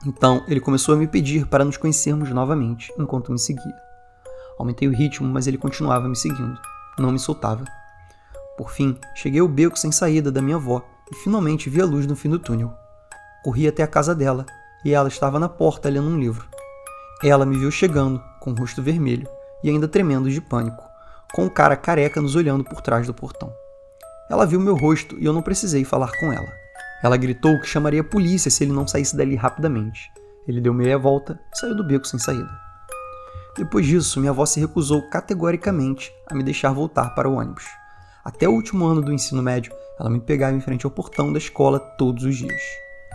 Então 0.05 0.45
ele 0.49 0.61
começou 0.61 0.95
a 0.95 0.99
me 0.99 1.07
pedir 1.07 1.47
para 1.47 1.65
nos 1.65 1.77
conhecermos 1.77 2.31
novamente 2.31 2.93
enquanto 2.99 3.31
me 3.31 3.39
seguia. 3.39 3.75
Aumentei 4.59 4.89
o 4.89 4.93
ritmo, 4.93 5.29
mas 5.29 5.47
ele 5.47 5.59
continuava 5.59 6.09
me 6.09 6.17
seguindo. 6.17 6.61
Não 6.99 7.13
me 7.13 7.19
soltava. 7.19 7.65
Por 8.57 8.71
fim, 8.71 8.99
cheguei 9.15 9.41
ao 9.41 9.49
beco 9.49 9.79
sem 9.79 9.93
saída 9.93 10.33
da 10.33 10.41
minha 10.41 10.57
avó 10.57 10.83
e 11.11 11.15
finalmente 11.15 11.69
vi 11.69 11.81
a 11.81 11.85
luz 11.85 12.07
no 12.07 12.17
fim 12.17 12.31
do 12.31 12.39
túnel. 12.39 12.73
Corri 13.45 13.69
até 13.69 13.83
a 13.83 13.87
casa 13.87 14.15
dela 14.15 14.47
e 14.85 14.93
ela 14.93 15.09
estava 15.09 15.39
na 15.39 15.49
porta 15.49 15.89
lendo 15.89 16.09
um 16.09 16.19
livro. 16.19 16.49
Ela 17.23 17.47
me 17.47 17.59
viu 17.59 17.71
chegando, 17.71 18.23
com 18.41 18.51
o 18.51 18.55
rosto 18.55 18.83
vermelho 18.83 19.29
e 19.63 19.71
ainda 19.71 19.89
tremendo 19.89 20.31
de 20.31 20.41
pânico, 20.41 20.83
com 21.35 21.45
um 21.45 21.49
cara 21.49 21.77
careca 21.77 22.21
nos 22.21 22.35
olhando 22.35 22.65
por 22.65 22.81
trás 22.81 23.07
do 23.07 23.15
portão. 23.15 23.53
Ela 24.31 24.47
viu 24.47 24.59
meu 24.59 24.75
rosto 24.75 25.17
e 25.19 25.25
eu 25.25 25.33
não 25.33 25.43
precisei 25.43 25.85
falar 25.85 26.11
com 26.19 26.33
ela. 26.33 26.49
Ela 27.03 27.17
gritou 27.17 27.61
que 27.61 27.67
chamaria 27.67 28.01
a 28.01 28.05
polícia 28.05 28.51
se 28.51 28.65
ele 28.65 28.73
não 28.73 28.89
saísse 28.89 29.17
dali 29.17 29.37
rapidamente. 29.37 30.11
Ele 30.49 30.61
deu 30.61 30.73
meia 30.73 30.99
volta 30.99 31.39
e 31.53 31.59
saiu 31.59 31.75
do 31.75 31.85
beco 31.85 32.07
sem 32.07 32.19
saída. 32.19 32.51
Depois 33.57 33.87
disso, 33.87 34.19
minha 34.19 34.31
avó 34.31 34.45
se 34.45 34.61
recusou 34.61 35.03
categoricamente 35.09 36.13
a 36.27 36.35
me 36.35 36.43
deixar 36.43 36.73
voltar 36.73 37.15
para 37.15 37.29
o 37.29 37.35
ônibus. 37.35 37.65
Até 38.27 38.49
o 38.49 38.53
último 38.53 38.85
ano 38.85 39.01
do 39.01 39.13
ensino 39.13 39.41
médio, 39.41 39.73
ela 40.01 40.11
me 40.11 40.19
pegava 40.19 40.57
em 40.57 40.61
frente 40.61 40.85
ao 40.85 40.91
portão 40.91 41.33
da 41.33 41.39
escola 41.39 41.79
todos 41.79 42.25
os 42.25 42.35
dias. 42.35 42.61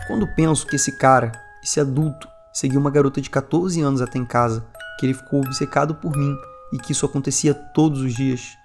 Quando 0.06 0.26
penso 0.34 0.66
que 0.66 0.76
esse 0.76 0.96
cara, 0.96 1.32
esse 1.62 1.78
adulto, 1.78 2.26
seguiu 2.50 2.80
uma 2.80 2.90
garota 2.90 3.20
de 3.20 3.28
14 3.28 3.78
anos 3.82 4.00
até 4.00 4.18
em 4.18 4.24
casa, 4.24 4.66
que 4.98 5.04
ele 5.04 5.12
ficou 5.12 5.40
obcecado 5.40 5.94
por 5.96 6.16
mim 6.16 6.34
e 6.72 6.78
que 6.78 6.92
isso 6.92 7.04
acontecia 7.04 7.52
todos 7.52 8.00
os 8.00 8.14
dias, 8.14 8.56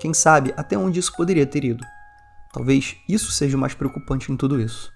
quem 0.00 0.14
sabe 0.14 0.54
até 0.56 0.78
onde 0.78 1.00
isso 1.00 1.12
poderia 1.12 1.44
ter 1.44 1.64
ido. 1.64 1.84
Talvez 2.52 2.94
isso 3.08 3.32
seja 3.32 3.56
o 3.56 3.60
mais 3.60 3.74
preocupante 3.74 4.30
em 4.30 4.36
tudo 4.36 4.60
isso. 4.60 4.92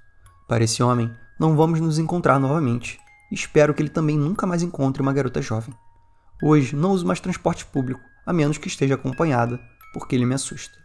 Para 0.47 0.62
esse 0.62 0.81
homem, 0.81 1.12
não 1.40 1.57
vamos 1.57 1.81
nos 1.81 1.99
encontrar 1.99 2.38
novamente. 2.38 3.00
Espero 3.33 3.75
que 3.75 3.83
ele 3.83 3.90
também 3.90 4.17
nunca 4.17 4.47
mais 4.47 4.62
encontre 4.62 5.02
uma 5.02 5.12
garota 5.12 5.43
jovem. 5.43 5.75
Hoje 6.40 6.76
não 6.76 6.93
uso 6.93 7.05
mais 7.05 7.19
transporte 7.19 7.67
público, 7.67 8.00
a 8.25 8.33
menos 8.33 8.59
que 8.59 8.69
esteja 8.69 8.95
acompanhada, 8.95 9.61
porque 9.93 10.14
ele 10.14 10.25
me 10.25 10.37
assusta. 10.37 10.79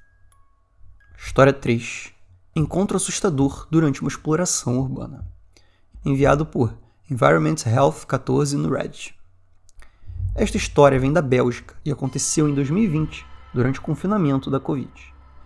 História 1.18 1.54
3. 1.54 2.14
Encontro 2.56 2.98
assustador 2.98 3.68
durante 3.72 4.02
uma 4.02 4.10
exploração 4.10 4.78
urbana. 4.80 5.26
Enviado 6.04 6.46
por 6.46 6.78
Environment 7.10 7.56
Health 7.66 8.06
14 8.06 8.58
no 8.58 8.70
Reddit. 8.70 9.16
Esta 10.36 10.58
história 10.58 11.00
vem 11.00 11.14
da 11.14 11.22
Bélgica 11.22 11.76
e 11.86 11.92
aconteceu 11.92 12.50
em 12.50 12.54
2020, 12.54 13.26
durante 13.54 13.80
o 13.80 13.82
confinamento 13.82 14.52
da 14.52 14.60
Covid. 14.60 14.92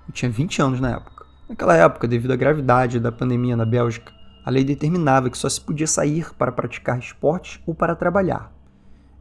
Eu 0.08 0.14
tinha 0.14 0.32
20 0.32 0.62
anos 0.62 0.80
na 0.80 0.92
época. 0.96 1.26
Naquela 1.48 1.76
época, 1.76 2.08
devido 2.08 2.32
à 2.32 2.36
gravidade 2.36 3.00
da 3.00 3.12
pandemia 3.12 3.56
na 3.56 3.66
Bélgica, 3.66 4.12
a 4.44 4.50
lei 4.50 4.64
determinava 4.64 5.30
que 5.30 5.38
só 5.38 5.48
se 5.48 5.62
podia 5.62 5.88
sair 5.88 6.34
para 6.34 6.52
praticar 6.52 6.98
esportes 6.98 7.62
ou 7.66 7.76
para 7.76 7.96
trabalhar. 7.96 8.52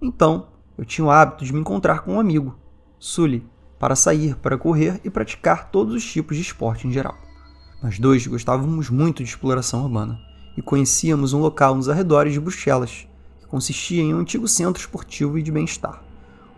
Então, 0.01 0.49
eu 0.77 0.85
tinha 0.85 1.05
o 1.05 1.11
hábito 1.11 1.45
de 1.45 1.53
me 1.53 1.61
encontrar 1.61 2.01
com 2.01 2.15
um 2.15 2.21
amigo, 2.21 2.59
Sully, 2.99 3.47
para 3.79 3.95
sair, 3.95 4.35
para 4.37 4.59
correr 4.59 5.01
e 5.05 5.11
praticar 5.11 5.71
todos 5.71 5.95
os 5.95 6.05
tipos 6.05 6.37
de 6.37 6.43
esporte 6.43 6.87
em 6.87 6.93
geral. 6.93 7.17
Nós 7.83 7.99
dois 7.99 8.27
gostávamos 8.27 8.91
muito 8.91 9.23
de 9.23 9.29
exploração 9.29 9.83
urbana 9.83 10.19
e 10.57 10.63
conhecíamos 10.63 11.33
um 11.33 11.39
local 11.39 11.77
nos 11.77 11.89
arredores 11.89 12.33
de 12.33 12.41
Bruxelas, 12.41 13.07
que 13.41 13.47
consistia 13.47 14.03
em 14.03 14.13
um 14.13 14.19
antigo 14.19 14.49
centro 14.49 14.81
esportivo 14.81 15.39
e 15.39 15.43
de 15.43 15.53
bem-estar, 15.53 16.03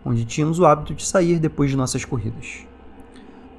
onde 0.03 0.25
tínhamos 0.25 0.57
o 0.57 0.65
hábito 0.65 0.95
de 0.95 1.05
sair 1.05 1.37
depois 1.37 1.69
de 1.69 1.77
nossas 1.77 2.03
corridas. 2.03 2.65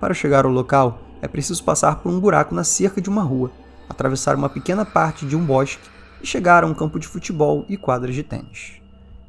Para 0.00 0.14
chegar 0.14 0.44
ao 0.44 0.50
local, 0.50 1.00
é 1.20 1.28
preciso 1.28 1.62
passar 1.62 1.96
por 1.96 2.10
um 2.10 2.18
buraco 2.18 2.52
na 2.52 2.64
cerca 2.64 3.00
de 3.00 3.08
uma 3.08 3.22
rua, 3.22 3.52
atravessar 3.88 4.34
uma 4.34 4.48
pequena 4.48 4.84
parte 4.84 5.24
de 5.24 5.36
um 5.36 5.44
bosque 5.44 5.88
e 6.20 6.26
chegar 6.26 6.64
a 6.64 6.66
um 6.66 6.74
campo 6.74 6.98
de 6.98 7.06
futebol 7.06 7.64
e 7.68 7.76
quadras 7.76 8.12
de 8.12 8.24
tênis. 8.24 8.80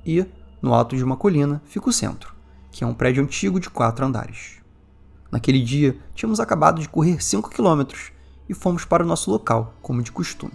E, 0.04 0.26
no 0.60 0.74
alto 0.74 0.96
de 0.98 1.04
uma 1.04 1.16
colina 1.16 1.62
fica 1.66 1.90
o 1.90 1.94
centro, 1.94 2.33
que 2.74 2.84
é 2.84 2.88
um 2.88 2.94
prédio 2.94 3.24
antigo 3.24 3.60
de 3.60 3.70
quatro 3.70 4.04
andares. 4.04 4.60
Naquele 5.32 5.64
dia, 5.64 5.96
tínhamos 6.16 6.40
acabado 6.40 6.82
de 6.82 6.90
correr 6.90 7.24
5 7.24 7.52
quilômetros 7.52 8.12
e 8.50 8.54
fomos 8.54 8.84
para 8.84 9.04
o 9.04 9.08
nosso 9.08 9.30
local, 9.30 9.76
como 9.80 10.02
de 10.02 10.12
costume. 10.12 10.54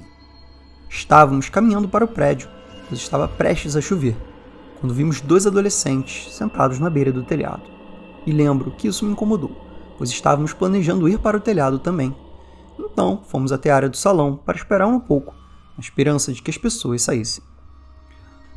Estávamos 0.91 1.49
caminhando 1.49 1.89
para 1.89 2.05
o 2.05 2.09
prédio, 2.09 2.51
pois 2.89 3.01
estava 3.01 3.29
prestes 3.29 3.77
a 3.77 3.81
chover, 3.81 4.17
quando 4.81 4.93
vimos 4.93 5.21
dois 5.21 5.47
adolescentes 5.47 6.35
sentados 6.35 6.81
na 6.81 6.91
beira 6.91 7.13
do 7.13 7.23
telhado. 7.23 7.63
E 8.27 8.33
lembro 8.33 8.73
que 8.73 8.89
isso 8.89 9.05
me 9.05 9.13
incomodou, 9.13 9.57
pois 9.97 10.11
estávamos 10.11 10.53
planejando 10.53 11.09
ir 11.09 11.21
para 11.21 11.37
o 11.37 11.41
telhado 11.41 11.79
também. 11.79 12.15
Então, 12.77 13.23
fomos 13.29 13.53
até 13.53 13.71
a 13.71 13.77
área 13.77 13.89
do 13.89 13.97
salão 13.97 14.37
para 14.37 14.57
esperar 14.57 14.89
um 14.89 14.99
pouco, 14.99 15.35
na 15.77 15.81
esperança 15.81 16.33
de 16.33 16.43
que 16.43 16.51
as 16.51 16.59
pessoas 16.59 17.03
saíssem. 17.03 17.45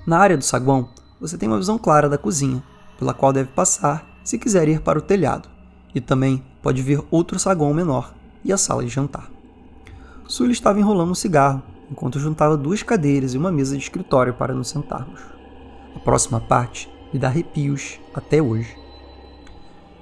Na 0.06 0.18
área 0.18 0.36
do 0.38 0.44
saguão, 0.44 0.89
você 1.20 1.38
tem 1.38 1.48
uma 1.48 1.60
visão 1.60 1.77
clara 1.77 2.10
da 2.10 2.18
cozinha, 2.18 2.63
pela 3.01 3.15
qual 3.15 3.34
deve 3.34 3.50
passar 3.50 4.05
se 4.24 4.38
quiser 4.38 4.70
ir 4.70 4.79
para 4.79 5.00
o 5.00 5.01
telhado, 5.01 5.50
e 5.96 6.00
também 6.00 6.43
pode 6.62 6.84
ver 6.84 7.03
outro 7.10 7.39
saguão 7.39 7.74
menor 7.74 8.13
e 8.46 8.53
a 8.53 8.58
sala 8.58 8.84
de 8.84 8.89
jantar. 8.89 9.27
Sully 10.27 10.51
estava 10.51 10.79
enrolando 10.79 11.10
um 11.10 11.15
cigarro 11.15 11.63
enquanto 11.89 12.20
juntava 12.20 12.55
duas 12.55 12.84
cadeiras 12.84 13.34
e 13.34 13.39
uma 13.39 13.51
mesa 13.51 13.75
de 13.75 13.81
escritório 13.81 14.36
para 14.36 14.53
nos 14.53 14.70
sentarmos. 14.70 15.20
A 15.96 16.00
próxima 16.00 16.39
parte 16.39 16.88
me 17.12 17.17
dá 17.17 17.29
arrepios 17.29 18.00
até 18.13 18.39
hoje. 18.39 18.77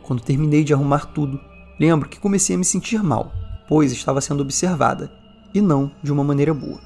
Quando 0.03 0.21
terminei 0.21 0.65
de 0.65 0.73
arrumar 0.73 1.05
tudo, 1.05 1.39
lembro 1.79 2.09
que 2.09 2.19
comecei 2.19 2.57
a 2.57 2.59
me 2.59 2.65
sentir 2.65 3.01
mal, 3.01 3.31
pois 3.65 3.93
estava 3.93 4.19
sendo 4.19 4.41
observada, 4.41 5.09
e 5.53 5.61
não 5.61 5.89
de 6.03 6.11
uma 6.11 6.23
maneira 6.25 6.53
boa. 6.53 6.81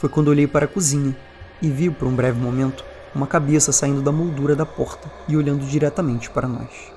Foi 0.00 0.08
quando 0.08 0.26
olhei 0.26 0.48
para 0.48 0.64
a 0.64 0.68
cozinha 0.68 1.16
e 1.62 1.70
vi 1.70 1.88
por 1.88 2.08
um 2.08 2.16
breve 2.16 2.40
momento 2.40 2.89
uma 3.14 3.26
cabeça 3.26 3.72
saindo 3.72 4.02
da 4.02 4.12
moldura 4.12 4.54
da 4.54 4.64
porta 4.64 5.10
e 5.28 5.36
olhando 5.36 5.66
diretamente 5.66 6.30
para 6.30 6.46
nós. 6.48 6.92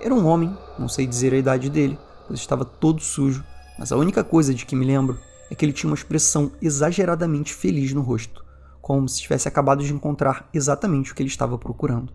Era 0.00 0.14
um 0.14 0.26
homem, 0.26 0.56
não 0.78 0.88
sei 0.88 1.06
dizer 1.06 1.34
a 1.34 1.38
idade 1.38 1.68
dele, 1.68 1.98
pois 2.26 2.40
estava 2.40 2.64
todo 2.64 3.02
sujo, 3.02 3.44
mas 3.78 3.92
a 3.92 3.96
única 3.96 4.24
coisa 4.24 4.54
de 4.54 4.64
que 4.64 4.76
me 4.76 4.86
lembro 4.86 5.18
é 5.50 5.54
que 5.54 5.64
ele 5.64 5.72
tinha 5.72 5.90
uma 5.90 5.96
expressão 5.96 6.52
exageradamente 6.60 7.52
feliz 7.52 7.92
no 7.92 8.00
rosto, 8.00 8.44
como 8.80 9.08
se 9.08 9.20
tivesse 9.20 9.48
acabado 9.48 9.82
de 9.82 9.92
encontrar 9.92 10.48
exatamente 10.52 11.12
o 11.12 11.14
que 11.14 11.22
ele 11.22 11.28
estava 11.28 11.58
procurando. 11.58 12.12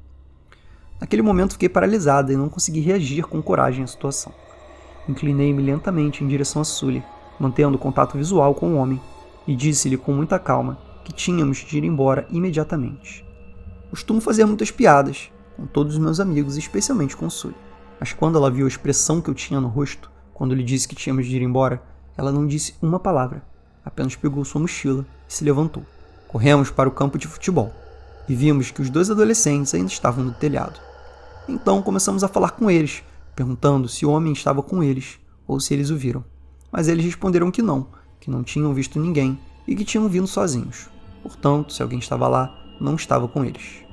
Naquele 0.99 1.21
momento 1.21 1.53
fiquei 1.53 1.69
paralisada 1.69 2.31
e 2.31 2.37
não 2.37 2.49
consegui 2.49 2.79
reagir 2.79 3.25
com 3.25 3.41
coragem 3.41 3.83
à 3.83 3.87
situação. 3.87 4.33
Inclinei-me 5.07 5.61
lentamente 5.61 6.23
em 6.23 6.27
direção 6.27 6.61
a 6.61 6.65
Sully, 6.65 7.03
mantendo 7.39 7.77
contato 7.77 8.17
visual 8.17 8.55
com 8.55 8.73
o 8.73 8.77
homem, 8.77 9.01
e 9.45 9.55
disse-lhe 9.55 9.97
com 9.97 10.13
muita 10.13 10.39
calma 10.39 10.77
que 11.03 11.11
tínhamos 11.11 11.57
de 11.57 11.77
ir 11.77 11.83
embora 11.83 12.25
imediatamente. 12.29 13.25
Costumo 13.93 14.19
fazer 14.19 14.43
muitas 14.45 14.71
piadas, 14.71 15.29
com 15.55 15.67
todos 15.67 15.93
os 15.93 15.99
meus 15.99 16.19
amigos, 16.19 16.57
especialmente 16.57 17.15
com 17.15 17.29
Sully. 17.29 17.53
Mas 17.99 18.11
quando 18.11 18.39
ela 18.39 18.49
viu 18.49 18.65
a 18.65 18.67
expressão 18.67 19.21
que 19.21 19.29
eu 19.29 19.35
tinha 19.35 19.61
no 19.61 19.67
rosto, 19.67 20.09
quando 20.33 20.55
lhe 20.55 20.63
disse 20.63 20.87
que 20.87 20.95
tínhamos 20.95 21.27
de 21.27 21.35
ir 21.35 21.43
embora, 21.43 21.79
ela 22.17 22.31
não 22.31 22.47
disse 22.47 22.73
uma 22.81 22.97
palavra, 22.97 23.45
apenas 23.85 24.15
pegou 24.15 24.43
sua 24.43 24.61
mochila 24.61 25.05
e 25.29 25.31
se 25.31 25.43
levantou. 25.43 25.85
Corremos 26.27 26.71
para 26.71 26.89
o 26.89 26.91
campo 26.91 27.19
de 27.19 27.27
futebol 27.27 27.71
e 28.27 28.33
vimos 28.33 28.71
que 28.71 28.81
os 28.81 28.89
dois 28.89 29.11
adolescentes 29.11 29.75
ainda 29.75 29.91
estavam 29.91 30.25
no 30.25 30.33
telhado. 30.33 30.79
Então 31.47 31.79
começamos 31.83 32.23
a 32.23 32.27
falar 32.27 32.49
com 32.49 32.71
eles, 32.71 33.03
perguntando 33.35 33.87
se 33.87 34.07
o 34.07 34.09
homem 34.09 34.33
estava 34.33 34.63
com 34.63 34.81
eles 34.83 35.19
ou 35.45 35.59
se 35.59 35.71
eles 35.71 35.91
o 35.91 35.95
viram. 35.95 36.25
Mas 36.71 36.87
eles 36.87 37.05
responderam 37.05 37.51
que 37.51 37.61
não, 37.61 37.89
que 38.19 38.31
não 38.31 38.43
tinham 38.43 38.73
visto 38.73 38.99
ninguém 38.99 39.39
e 39.67 39.75
que 39.75 39.85
tinham 39.85 40.09
vindo 40.09 40.25
sozinhos. 40.25 40.89
Portanto, 41.21 41.71
se 41.71 41.83
alguém 41.83 41.99
estava 41.99 42.27
lá, 42.27 42.62
não 42.79 42.95
estava 42.95 43.27
com 43.27 43.43
eles. 43.43 43.83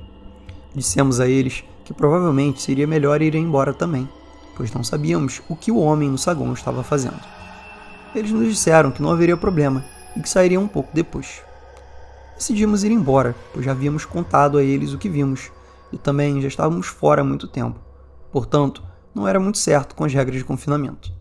Dissemos 0.73 1.19
a 1.19 1.27
eles 1.27 1.63
que 1.83 1.93
provavelmente 1.93 2.61
seria 2.61 2.87
melhor 2.87 3.21
ir 3.21 3.35
embora 3.35 3.73
também, 3.73 4.07
pois 4.55 4.71
não 4.73 4.83
sabíamos 4.83 5.41
o 5.49 5.55
que 5.55 5.71
o 5.71 5.79
homem 5.79 6.09
no 6.09 6.17
saguão 6.17 6.53
estava 6.53 6.83
fazendo. 6.83 7.19
Eles 8.15 8.31
nos 8.31 8.47
disseram 8.47 8.91
que 8.91 9.01
não 9.01 9.11
haveria 9.11 9.37
problema 9.37 9.85
e 10.15 10.21
que 10.21 10.29
sairiam 10.29 10.63
um 10.63 10.67
pouco 10.67 10.89
depois. 10.93 11.41
Decidimos 12.37 12.83
ir 12.83 12.91
embora, 12.91 13.35
pois 13.53 13.65
já 13.65 13.71
havíamos 13.71 14.05
contado 14.05 14.57
a 14.57 14.63
eles 14.63 14.93
o 14.93 14.97
que 14.97 15.09
vimos 15.09 15.51
e 15.91 15.97
também 15.97 16.41
já 16.41 16.47
estávamos 16.47 16.87
fora 16.87 17.21
há 17.21 17.23
muito 17.23 17.47
tempo. 17.47 17.79
Portanto, 18.31 18.83
não 19.13 19.27
era 19.27 19.39
muito 19.39 19.57
certo 19.57 19.95
com 19.95 20.03
as 20.03 20.13
regras 20.13 20.37
de 20.37 20.45
confinamento. 20.45 21.13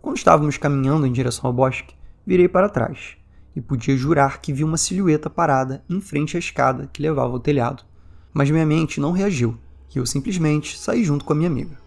Quando 0.00 0.16
estávamos 0.16 0.58
caminhando 0.58 1.06
em 1.06 1.12
direção 1.12 1.46
ao 1.46 1.52
bosque, 1.52 1.94
virei 2.26 2.48
para 2.48 2.68
trás 2.68 3.21
e 3.54 3.60
podia 3.60 3.96
jurar 3.96 4.40
que 4.40 4.52
vi 4.52 4.64
uma 4.64 4.76
silhueta 4.76 5.28
parada 5.28 5.84
em 5.88 6.00
frente 6.00 6.36
à 6.36 6.40
escada 6.40 6.88
que 6.92 7.02
levava 7.02 7.32
ao 7.32 7.40
telhado 7.40 7.84
mas 8.32 8.50
minha 8.50 8.64
mente 8.64 9.00
não 9.00 9.12
reagiu 9.12 9.56
e 9.94 9.98
eu 9.98 10.06
simplesmente 10.06 10.78
saí 10.78 11.04
junto 11.04 11.24
com 11.24 11.32
a 11.32 11.36
minha 11.36 11.50
amiga. 11.50 11.78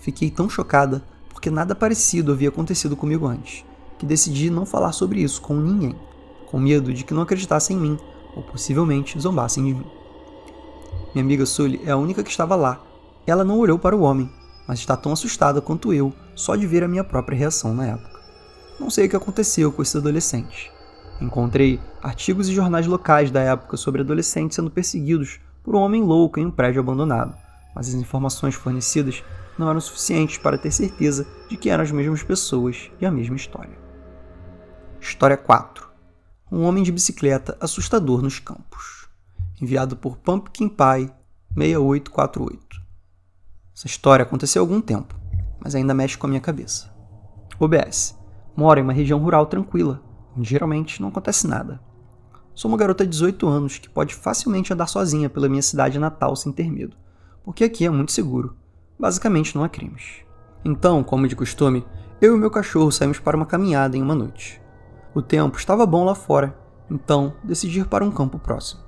Fiquei 0.00 0.30
tão 0.30 0.48
chocada 0.48 1.02
porque 1.28 1.50
nada 1.50 1.74
parecido 1.74 2.32
havia 2.32 2.48
acontecido 2.48 2.96
comigo 2.96 3.26
antes, 3.26 3.64
que 3.98 4.04
decidi 4.04 4.50
não 4.50 4.66
falar 4.66 4.92
sobre 4.92 5.22
isso 5.22 5.40
com 5.40 5.54
ninguém, 5.54 5.94
com 6.46 6.58
medo 6.58 6.92
de 6.92 7.04
que 7.04 7.14
não 7.14 7.22
acreditassem 7.22 7.76
em 7.76 7.80
mim 7.80 7.98
ou 8.34 8.42
possivelmente 8.42 9.18
zombassem 9.20 9.64
de 9.64 9.74
mim. 9.74 9.86
Minha 11.14 11.24
amiga 11.24 11.46
Sully 11.46 11.80
é 11.84 11.92
a 11.92 11.96
única 11.96 12.22
que 12.22 12.30
estava 12.30 12.56
lá. 12.56 12.80
Ela 13.26 13.44
não 13.44 13.58
olhou 13.58 13.78
para 13.78 13.96
o 13.96 14.00
homem, 14.00 14.30
mas 14.66 14.80
está 14.80 14.96
tão 14.96 15.12
assustada 15.12 15.60
quanto 15.60 15.92
eu 15.92 16.12
só 16.34 16.56
de 16.56 16.66
ver 16.66 16.82
a 16.82 16.88
minha 16.88 17.04
própria 17.04 17.38
reação 17.38 17.74
na 17.74 17.86
época. 17.86 18.20
Não 18.78 18.90
sei 18.90 19.06
o 19.06 19.10
que 19.10 19.16
aconteceu 19.16 19.70
com 19.70 19.82
esses 19.82 19.96
adolescentes. 19.96 20.70
Encontrei 21.20 21.78
artigos 22.02 22.48
e 22.48 22.54
jornais 22.54 22.86
locais 22.86 23.30
da 23.30 23.40
época 23.40 23.76
sobre 23.76 24.00
adolescentes 24.00 24.56
sendo 24.56 24.70
perseguidos 24.70 25.38
por 25.62 25.74
um 25.76 25.80
homem 25.80 26.02
louco 26.02 26.40
em 26.40 26.46
um 26.46 26.50
prédio 26.50 26.80
abandonado, 26.80 27.36
mas 27.74 27.88
as 27.88 27.94
informações 27.94 28.54
fornecidas 28.54 29.22
não 29.58 29.68
eram 29.68 29.80
suficientes 29.80 30.38
para 30.38 30.56
ter 30.56 30.70
certeza 30.70 31.26
de 31.48 31.56
que 31.56 31.68
eram 31.68 31.84
as 31.84 31.90
mesmas 31.90 32.22
pessoas 32.22 32.90
e 32.98 33.04
a 33.04 33.10
mesma 33.10 33.36
história. 33.36 33.78
História 34.98 35.36
4 35.36 35.90
Um 36.50 36.62
homem 36.62 36.82
de 36.82 36.90
bicicleta 36.90 37.56
assustador 37.60 38.22
nos 38.22 38.38
campos. 38.38 39.08
Enviado 39.60 39.96
por 39.96 40.16
Pumpkin 40.16 40.68
Pie 40.68 41.12
6848. 41.54 42.80
Essa 43.76 43.86
história 43.86 44.22
aconteceu 44.22 44.62
há 44.62 44.64
algum 44.64 44.80
tempo, 44.80 45.14
mas 45.62 45.74
ainda 45.74 45.92
mexe 45.92 46.16
com 46.16 46.26
a 46.26 46.30
minha 46.30 46.40
cabeça. 46.40 46.90
OBS. 47.58 48.18
Moro 48.56 48.80
em 48.80 48.82
uma 48.82 48.92
região 48.92 49.18
rural 49.18 49.46
tranquila, 49.46 50.02
geralmente 50.44 51.00
não 51.00 51.08
acontece 51.08 51.46
nada. 51.46 51.80
Sou 52.54 52.70
uma 52.70 52.78
garota 52.78 53.04
de 53.04 53.10
18 53.10 53.46
anos 53.46 53.78
que 53.78 53.88
pode 53.88 54.14
facilmente 54.14 54.72
andar 54.72 54.86
sozinha 54.86 55.30
pela 55.30 55.48
minha 55.48 55.62
cidade 55.62 55.98
natal 55.98 56.36
sem 56.36 56.52
ter 56.52 56.70
medo, 56.70 56.96
porque 57.44 57.64
aqui 57.64 57.86
é 57.86 57.90
muito 57.90 58.12
seguro. 58.12 58.56
Basicamente 58.98 59.54
não 59.56 59.64
há 59.64 59.68
crimes. 59.68 60.22
Então, 60.64 61.02
como 61.02 61.26
de 61.26 61.34
costume, 61.34 61.84
eu 62.20 62.36
e 62.36 62.38
meu 62.38 62.50
cachorro 62.50 62.92
saímos 62.92 63.18
para 63.18 63.36
uma 63.36 63.46
caminhada 63.46 63.96
em 63.96 64.02
uma 64.02 64.14
noite. 64.14 64.60
O 65.14 65.22
tempo 65.22 65.56
estava 65.56 65.86
bom 65.86 66.04
lá 66.04 66.14
fora, 66.14 66.54
então 66.90 67.32
decidi 67.42 67.80
ir 67.80 67.86
para 67.86 68.04
um 68.04 68.10
campo 68.10 68.38
próximo. 68.38 68.82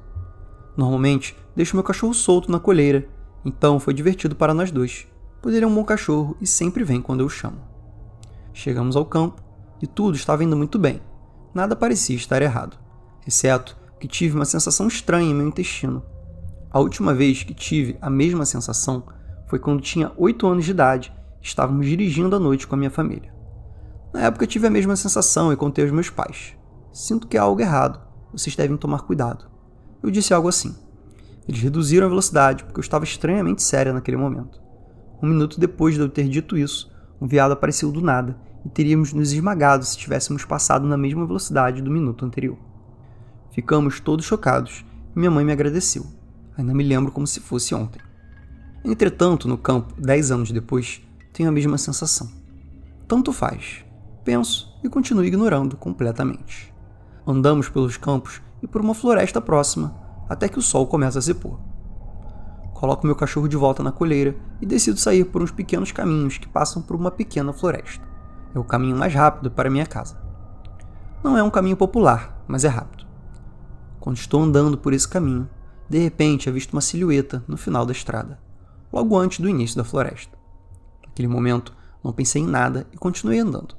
Normalmente, 0.77 1.37
deixo 1.57 1.77
meu 1.77 1.83
cachorro 1.83 2.13
solto 2.13 2.53
na 2.53 2.61
coleira, 2.61 3.09
então 3.45 3.81
foi 3.81 3.95
divertido 3.95 4.37
para 4.37 4.55
nós 4.55 4.71
dois, 4.71 5.07
pois 5.41 5.55
ele 5.55 5.65
é 5.65 5.69
um 5.69 5.75
bom 5.75 5.85
cachorro 5.85 6.37
e 6.41 6.47
sempre 6.47 6.85
vem 6.85 7.01
quando 7.01 7.21
eu 7.21 7.29
chamo. 7.29 7.61
Chegamos 8.53 8.97
ao 8.97 9.05
campo 9.05 9.43
e 9.81 9.87
tudo 9.87 10.15
estava 10.15 10.45
indo 10.45 10.57
muito 10.57 10.79
bem. 10.79 11.01
Nada 11.55 11.77
parecia 11.77 12.17
estar 12.17 12.41
errado, 12.41 12.79
exceto 13.27 13.77
que 14.01 14.09
tive 14.09 14.35
uma 14.35 14.47
sensação 14.47 14.89
estranha 14.89 15.31
em 15.31 15.35
meu 15.35 15.47
intestino. 15.47 16.03
A 16.71 16.81
última 16.81 17.13
vez 17.13 17.43
que 17.43 17.53
tive 17.53 17.99
a 18.01 18.09
mesma 18.09 18.47
sensação 18.47 19.05
foi 19.47 19.59
quando 19.59 19.83
tinha 19.83 20.11
8 20.17 20.47
anos 20.47 20.65
de 20.65 20.71
idade 20.71 21.13
e 21.43 21.47
estávamos 21.47 21.87
dirigindo 21.87 22.35
à 22.35 22.39
noite 22.39 22.67
com 22.67 22.75
a 22.75 22.79
minha 22.79 22.91
família. 22.91 23.31
Na 24.15 24.23
época 24.23 24.47
tive 24.47 24.67
a 24.67 24.71
mesma 24.71 24.97
sensação 24.97 25.53
e 25.53 25.57
contei 25.57 25.85
aos 25.85 25.93
meus 25.93 26.09
pais. 26.09 26.57
Sinto 26.91 27.29
que 27.29 27.37
há 27.37 27.43
algo 27.43 27.61
errado, 27.61 28.01
vocês 28.33 28.57
devem 28.57 28.79
tomar 28.79 29.01
cuidado. 29.01 29.45
Eu 30.03 30.11
disse 30.11 30.33
algo 30.33 30.49
assim. 30.49 30.75
Eles 31.47 31.61
reduziram 31.61 32.07
a 32.07 32.11
velocidade 32.11 32.65
porque 32.65 32.79
eu 32.81 32.83
estava 32.83 33.05
estranhamente 33.05 33.63
séria 33.63 33.93
naquele 33.93 34.17
momento. 34.17 34.59
Um 35.23 35.29
minuto 35.29 35.61
depois 35.61 35.95
de 35.95 36.01
eu 36.01 36.09
ter 36.09 36.29
dito 36.29 36.57
isso, 36.57 36.91
um 37.21 37.27
veado 37.27 37.53
apareceu 37.53 37.93
do 37.93 38.01
nada 38.01 38.37
e 38.65 38.69
teríamos 38.69 39.13
nos 39.13 39.33
esmagado 39.33 39.85
se 39.85 39.97
tivéssemos 39.97 40.45
passado 40.45 40.87
na 40.87 40.97
mesma 40.97 41.27
velocidade 41.27 41.83
do 41.83 41.91
minuto 41.91 42.25
anterior. 42.25 42.57
Ficamos 43.51 44.01
todos 44.01 44.25
chocados 44.25 44.85
e 45.15 45.19
minha 45.19 45.31
mãe 45.31 45.45
me 45.45 45.53
agradeceu. 45.53 46.07
Ainda 46.57 46.75
me 46.75 46.83
lembro 46.83 47.13
como 47.13 47.27
se 47.27 47.41
fosse 47.41 47.75
ontem. 47.75 48.01
Entretanto, 48.85 49.49
no 49.49 49.57
campo, 49.57 49.95
dez 49.99 50.31
anos 50.31 50.51
depois, 50.51 51.01
tenho 51.33 51.49
a 51.49 51.53
mesma 51.53 51.79
sensação. 51.79 52.31
Tanto 53.07 53.33
faz. 53.33 53.85
Penso 54.25 54.73
e 54.83 54.89
continuo 54.89 55.25
ignorando 55.25 55.77
completamente. 55.77 56.73
Andamos 57.27 57.69
pelos 57.69 57.97
campos 57.97 58.41
e 58.63 58.67
por 58.67 58.81
uma 58.81 58.95
floresta 58.95 59.41
próxima, 59.41 59.95
até 60.29 60.49
que 60.49 60.59
o 60.59 60.63
sol 60.63 60.87
começa 60.87 61.19
a 61.19 61.23
se 61.23 61.35
pôr. 61.35 61.59
Coloco 62.75 63.07
meu 63.07 63.15
cachorro 63.15 63.49
de 63.49 63.57
volta 63.57 63.83
na 63.83 63.93
coleira 63.93 64.35
e 64.61 64.67
decido 64.67 64.99
sair 64.99 65.25
por 65.25 65.43
uns 65.43 65.53
pequenos 65.53 65.93
caminhos 65.93 66.39
que 66.39 66.49
passam 66.49 66.83
por 66.83 66.97
uma 66.97 67.11
pequena 67.11 67.53
floresta. 67.53 68.12
É 68.55 68.59
o 68.59 68.65
caminho 68.65 68.97
mais 68.97 69.15
rápido 69.15 69.51
para 69.51 69.71
minha 69.71 69.87
casa. 69.87 70.21
Não 71.23 71.37
é 71.37 71.43
um 71.43 71.51
caminho 71.51 71.77
popular, 71.77 72.45
mas 72.47 72.65
é 72.65 72.69
rápido. 72.69 73.07
Quando 74.01 74.17
estou 74.17 74.43
andando 74.43 74.77
por 74.77 74.93
esse 74.93 75.07
caminho, 75.07 75.49
de 75.89 75.99
repente 75.99 76.49
avisto 76.49 76.73
uma 76.73 76.81
silhueta 76.81 77.45
no 77.47 77.57
final 77.57 77.87
da 77.87 77.93
estrada, 77.93 78.39
logo 78.93 79.17
antes 79.17 79.39
do 79.41 79.49
início 79.49 79.77
da 79.77 79.85
floresta. 79.85 80.37
Naquele 81.07 81.29
momento, 81.29 81.73
não 82.03 82.13
pensei 82.13 82.43
em 82.43 82.47
nada 82.47 82.87
e 82.93 82.97
continuei 82.97 83.39
andando. 83.39 83.77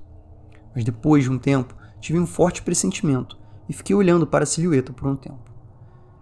Mas 0.73 0.83
depois 0.83 1.23
de 1.23 1.29
um 1.29 1.37
tempo, 1.37 1.75
tive 1.99 2.19
um 2.19 2.25
forte 2.25 2.61
pressentimento 2.61 3.37
e 3.67 3.73
fiquei 3.73 3.95
olhando 3.95 4.25
para 4.25 4.43
a 4.43 4.47
silhueta 4.47 4.93
por 4.93 5.07
um 5.07 5.15
tempo. 5.15 5.51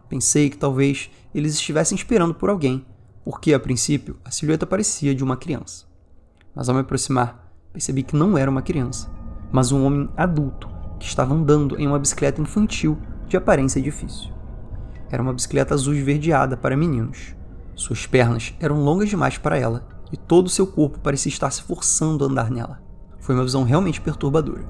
Pensei 0.09 0.49
que 0.49 0.57
talvez 0.57 1.09
eles 1.33 1.53
estivessem 1.53 1.95
esperando 1.95 2.33
por 2.33 2.49
alguém, 2.49 2.85
porque 3.23 3.53
a 3.53 3.59
princípio 3.59 4.17
a 4.25 4.31
silhueta 4.31 4.65
parecia 4.65 5.15
de 5.15 5.23
uma 5.23 5.37
criança. 5.37 5.85
Mas 6.53 6.67
ao 6.67 6.75
me 6.75 6.81
aproximar, 6.81 7.40
percebi 7.71 8.03
que 8.03 8.15
não 8.15 8.37
era 8.37 8.51
uma 8.51 8.61
criança, 8.61 9.09
mas 9.51 9.71
um 9.71 9.85
homem 9.85 10.09
adulto 10.15 10.69
que 10.99 11.05
estava 11.05 11.33
andando 11.33 11.79
em 11.79 11.87
uma 11.87 11.99
bicicleta 11.99 12.41
infantil 12.41 12.97
de 13.27 13.37
aparência 13.37 13.81
difícil. 13.81 14.31
Era 15.09 15.23
uma 15.23 15.33
bicicleta 15.33 15.73
azul 15.73 15.93
esverdeada 15.93 16.55
para 16.55 16.77
meninos. 16.77 17.35
Suas 17.75 18.05
pernas 18.05 18.53
eram 18.59 18.83
longas 18.83 19.09
demais 19.09 19.37
para 19.37 19.57
ela 19.57 19.87
e 20.11 20.17
todo 20.17 20.49
seu 20.49 20.67
corpo 20.67 20.99
parecia 20.99 21.29
estar 21.29 21.49
se 21.51 21.63
forçando 21.63 22.23
a 22.23 22.27
andar 22.27 22.51
nela. 22.51 22.81
Foi 23.19 23.35
uma 23.35 23.43
visão 23.43 23.63
realmente 23.63 24.01
perturbadora. 24.01 24.65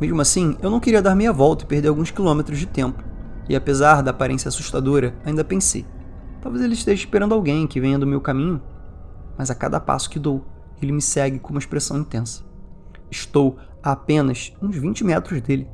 Mesmo 0.00 0.20
assim, 0.20 0.56
eu 0.60 0.70
não 0.70 0.80
queria 0.80 1.02
dar 1.02 1.14
meia 1.14 1.32
volta 1.32 1.64
e 1.64 1.66
perder 1.66 1.88
alguns 1.88 2.10
quilômetros 2.10 2.58
de 2.58 2.66
tempo, 2.66 3.04
e 3.48 3.54
apesar 3.54 4.02
da 4.02 4.10
aparência 4.10 4.48
assustadora, 4.48 5.14
ainda 5.24 5.44
pensei: 5.44 5.86
talvez 6.40 6.64
ele 6.64 6.74
esteja 6.74 7.04
esperando 7.04 7.34
alguém 7.34 7.66
que 7.66 7.80
venha 7.80 7.98
do 7.98 8.06
meu 8.06 8.20
caminho. 8.20 8.60
Mas 9.36 9.50
a 9.50 9.54
cada 9.54 9.80
passo 9.80 10.10
que 10.10 10.18
dou, 10.18 10.44
ele 10.84 10.92
me 10.92 11.02
segue 11.02 11.38
com 11.38 11.50
uma 11.50 11.58
expressão 11.58 11.98
intensa. 11.98 12.44
Estou 13.10 13.58
a 13.82 13.92
apenas 13.92 14.52
uns 14.60 14.76
20 14.76 15.04
metros 15.04 15.40
dele, 15.40 15.68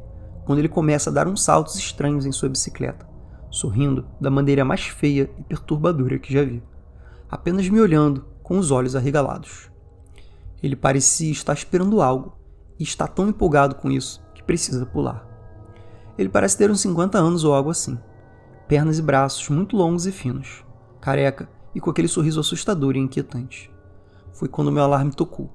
quando 0.44 0.59
ele 0.59 0.68
começa 0.68 1.11
a 1.11 1.12
dar 1.12 1.29
uns 1.29 1.42
saltos 1.42 1.77
estranhos 1.77 2.27
em 2.27 2.33
sua 2.33 2.49
bicicleta, 2.49 3.09
sorrindo 3.51 4.07
da 4.21 4.31
maneira 4.31 4.64
mais 4.64 4.87
feia 4.87 5.31
e 5.38 5.42
perturbadora 5.42 6.18
que 6.18 6.33
já 6.33 6.42
vi, 6.42 6.62
apenas 7.31 7.68
me 7.68 7.81
olhando 7.81 8.25
com 8.42 8.59
os 8.59 8.71
olhos 8.71 8.97
arregalados. 8.97 9.71
Ele 10.62 10.75
parecia 10.75 11.31
estar 11.31 11.53
esperando 11.53 12.01
algo 12.01 12.37
e 12.79 12.83
está 12.83 13.07
tão 13.07 13.29
empolgado 13.29 13.75
com 13.75 13.90
isso 13.90 14.23
que 14.35 14.42
precisa 14.42 14.87
pular. 14.87 15.27
Ele 16.16 16.29
parece 16.29 16.57
ter 16.57 16.71
uns 16.71 16.81
50 16.81 17.18
anos 17.18 17.44
ou 17.44 17.55
algo 17.55 17.71
assim, 17.71 17.99
pernas 18.66 18.99
e 18.99 19.03
braços 19.03 19.49
muito 19.51 19.77
longos 19.77 20.07
e 20.07 20.12
finos, 20.12 20.64
careca 21.01 21.49
e 21.75 21.81
com 21.81 21.90
aquele 21.90 22.09
sorriso 22.09 22.40
assustador 22.40 22.97
e 22.97 22.99
inquietante 22.99 23.71
foi 24.38 24.46
quando 24.46 24.70
meu 24.70 24.85
alarme 24.85 25.11
tocou. 25.11 25.53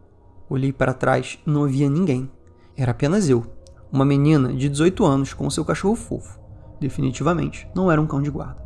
Olhei 0.50 0.74
para 0.74 0.94
trás 0.94 1.40
e 1.48 1.50
não 1.50 1.64
havia 1.64 1.90
ninguém. 1.90 2.30
Era 2.76 2.92
apenas 2.92 3.30
eu, 3.30 3.46
uma 3.90 4.04
menina 4.04 4.54
de 4.54 4.68
18 4.68 5.06
anos 5.06 5.34
com 5.34 5.50
seu 5.50 5.64
cachorro 5.64 5.96
fofo. 5.96 6.38
Definitivamente 6.82 7.66
não 7.74 7.90
era 7.90 8.02
um 8.02 8.06
cão 8.06 8.22
de 8.22 8.30
guarda. 8.30 8.62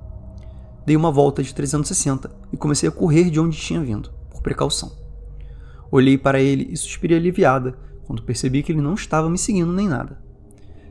Dei 0.88 0.96
uma 0.96 1.12
volta 1.12 1.44
de 1.44 1.54
360 1.54 2.32
e 2.52 2.58
comecei 2.58 2.90
a 2.90 2.92
correr 2.92 3.30
de 3.30 3.40
onde 3.40 3.56
tinha 3.58 3.80
vindo, 3.80 4.10
por 4.32 4.42
precaução. 4.42 4.92
Olhei 5.92 6.18
para 6.18 6.42
ele 6.42 6.68
e 6.72 6.76
suspirei 6.76 7.18
aliviada 7.18 7.78
quando 8.08 8.24
percebi 8.24 8.64
que 8.64 8.72
ele 8.72 8.82
não 8.82 8.96
estava 8.96 9.30
me 9.30 9.38
seguindo 9.38 9.72
nem 9.72 9.88
nada. 9.88 10.20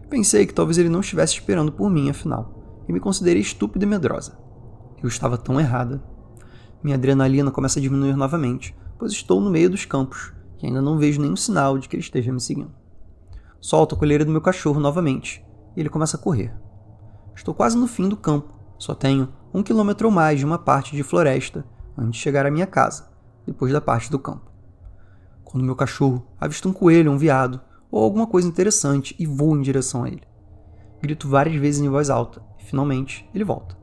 Pensei 0.08 0.46
que 0.46 0.54
talvez 0.54 0.78
ele 0.78 0.88
não 0.88 1.00
estivesse 1.00 1.34
esperando 1.34 1.72
por 1.72 1.90
mim, 1.90 2.08
afinal, 2.10 2.84
e 2.88 2.92
me 2.92 3.00
considerei 3.00 3.42
estúpida 3.42 3.84
e 3.84 3.88
medrosa. 3.88 4.38
Eu 5.02 5.08
estava 5.08 5.36
tão 5.36 5.58
errada. 5.58 6.00
Minha 6.80 6.96
adrenalina 6.96 7.50
começa 7.50 7.80
a 7.80 7.82
diminuir 7.82 8.14
novamente, 8.14 8.72
pois 8.98 9.12
estou 9.12 9.40
no 9.40 9.50
meio 9.50 9.70
dos 9.70 9.84
campos 9.84 10.32
e 10.62 10.66
ainda 10.66 10.80
não 10.80 10.98
vejo 10.98 11.20
nenhum 11.20 11.36
sinal 11.36 11.78
de 11.78 11.88
que 11.88 11.96
ele 11.96 12.02
esteja 12.02 12.32
me 12.32 12.40
seguindo. 12.40 12.74
Solto 13.60 13.94
a 13.94 13.98
colheira 13.98 14.24
do 14.24 14.30
meu 14.30 14.40
cachorro 14.40 14.80
novamente 14.80 15.44
e 15.76 15.80
ele 15.80 15.88
começa 15.88 16.16
a 16.16 16.20
correr. 16.20 16.54
Estou 17.34 17.54
quase 17.54 17.76
no 17.76 17.86
fim 17.86 18.08
do 18.08 18.16
campo, 18.16 18.54
só 18.78 18.94
tenho 18.94 19.28
um 19.52 19.62
quilômetro 19.62 20.08
ou 20.08 20.14
mais 20.14 20.38
de 20.38 20.44
uma 20.44 20.58
parte 20.58 20.94
de 20.94 21.02
floresta 21.02 21.64
antes 21.96 22.12
de 22.12 22.18
chegar 22.18 22.46
à 22.46 22.50
minha 22.50 22.66
casa, 22.66 23.08
depois 23.46 23.72
da 23.72 23.80
parte 23.80 24.10
do 24.10 24.18
campo. 24.18 24.50
Quando 25.44 25.64
meu 25.64 25.76
cachorro 25.76 26.26
avista 26.40 26.68
um 26.68 26.72
coelho, 26.72 27.10
um 27.10 27.18
veado 27.18 27.60
ou 27.90 28.02
alguma 28.02 28.26
coisa 28.26 28.48
interessante 28.48 29.14
e 29.18 29.26
vou 29.26 29.56
em 29.56 29.62
direção 29.62 30.04
a 30.04 30.08
ele. 30.08 30.22
Grito 31.00 31.28
várias 31.28 31.56
vezes 31.56 31.80
em 31.80 31.88
voz 31.88 32.10
alta 32.10 32.42
e 32.58 32.64
finalmente 32.64 33.28
ele 33.34 33.44
volta. 33.44 33.76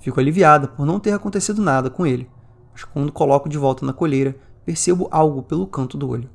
Fico 0.00 0.18
aliviada 0.18 0.66
por 0.66 0.84
não 0.84 0.98
ter 0.98 1.12
acontecido 1.12 1.62
nada 1.62 1.88
com 1.88 2.06
ele 2.06 2.28
mas 2.72 2.84
quando 2.84 3.12
coloco 3.12 3.48
de 3.48 3.58
volta 3.58 3.84
na 3.84 3.92
colheira, 3.92 4.36
percebo 4.64 5.08
algo 5.10 5.42
pelo 5.42 5.66
canto 5.66 5.96
do 5.96 6.08
olho. 6.08 6.30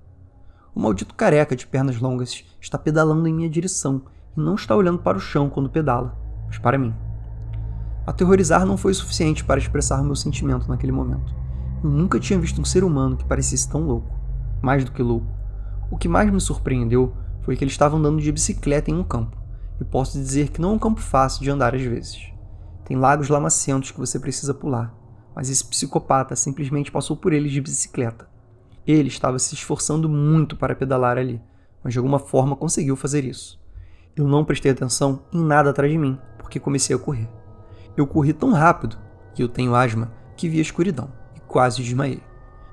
O 0.75 0.79
maldito 0.79 1.15
careca 1.15 1.55
de 1.55 1.65
pernas 1.65 1.99
longas 1.99 2.43
está 2.61 2.77
pedalando 2.77 3.27
em 3.27 3.33
minha 3.33 3.49
direção 3.49 4.03
e 4.35 4.39
não 4.39 4.55
está 4.55 4.75
olhando 4.75 4.99
para 4.99 5.17
o 5.17 5.21
chão 5.21 5.49
quando 5.49 5.69
pedala, 5.69 6.15
mas 6.45 6.57
para 6.57 6.77
mim. 6.77 6.93
Aterrorizar 8.05 8.65
não 8.65 8.77
foi 8.77 8.93
suficiente 8.93 9.43
para 9.43 9.59
expressar 9.59 10.03
meu 10.03 10.15
sentimento 10.15 10.69
naquele 10.69 10.91
momento. 10.91 11.35
Eu 11.83 11.89
nunca 11.89 12.19
tinha 12.19 12.39
visto 12.39 12.61
um 12.61 12.65
ser 12.65 12.83
humano 12.83 13.17
que 13.17 13.25
parecesse 13.25 13.69
tão 13.69 13.81
louco. 13.81 14.09
Mais 14.61 14.85
do 14.85 14.91
que 14.91 15.03
louco. 15.03 15.27
O 15.91 15.97
que 15.97 16.07
mais 16.07 16.31
me 16.31 16.39
surpreendeu 16.39 17.13
foi 17.41 17.55
que 17.55 17.63
ele 17.63 17.71
estava 17.71 17.97
andando 17.97 18.21
de 18.21 18.31
bicicleta 18.31 18.91
em 18.91 18.95
um 18.95 19.03
campo, 19.03 19.37
e 19.79 19.83
posso 19.85 20.17
dizer 20.17 20.49
que 20.49 20.59
não 20.59 20.71
é 20.71 20.73
um 20.73 20.79
campo 20.79 20.99
fácil 20.99 21.41
de 21.41 21.49
andar 21.49 21.73
às 21.73 21.81
vezes. 21.81 22.31
Tem 22.83 22.97
lagos 22.97 23.29
lamacentos 23.29 23.91
que 23.91 23.99
você 23.99 24.19
precisa 24.19 24.53
pular, 24.53 24.93
mas 25.37 25.51
esse 25.51 25.63
psicopata 25.63 26.35
simplesmente 26.35 26.91
passou 26.91 27.15
por 27.15 27.31
eles 27.31 27.51
de 27.51 27.61
bicicleta. 27.61 28.27
Ele 28.87 29.07
estava 29.07 29.37
se 29.37 29.53
esforçando 29.53 30.09
muito 30.09 30.55
para 30.55 30.75
pedalar 30.75 31.15
ali, 31.15 31.39
mas 31.83 31.93
de 31.93 31.99
alguma 31.99 32.17
forma 32.17 32.55
conseguiu 32.55 32.95
fazer 32.95 33.23
isso. 33.23 33.61
Eu 34.15 34.27
não 34.27 34.43
prestei 34.43 34.71
atenção 34.71 35.21
em 35.31 35.39
nada 35.39 35.69
atrás 35.69 35.91
de 35.91 35.97
mim, 35.99 36.17
porque 36.39 36.59
comecei 36.59 36.95
a 36.95 36.97
correr. 36.97 37.29
Eu 37.95 38.07
corri 38.07 38.33
tão 38.33 38.51
rápido 38.51 38.97
que 39.35 39.43
eu 39.43 39.47
tenho 39.47 39.75
asma 39.75 40.11
que 40.35 40.49
vi 40.49 40.57
a 40.57 40.63
escuridão 40.63 41.07
e 41.35 41.39
quase 41.41 41.83
desmaiei. 41.83 42.23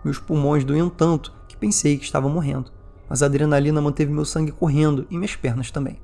Meus 0.03 0.19
pulmões 0.19 0.65
doíam 0.65 0.89
tanto 0.89 1.35
que 1.47 1.59
pensei 1.59 1.99
que 1.99 2.05
estava 2.05 2.31
morrendo, 2.31 2.73
mas 3.11 3.23
a 3.23 3.27
adrenalina 3.27 3.83
manteve 3.83 4.11
meu 4.11 4.25
sangue 4.25 4.53
correndo 4.53 5.07
e 5.11 5.19
minhas 5.19 5.37
pernas 5.37 5.71
também. 5.71 6.01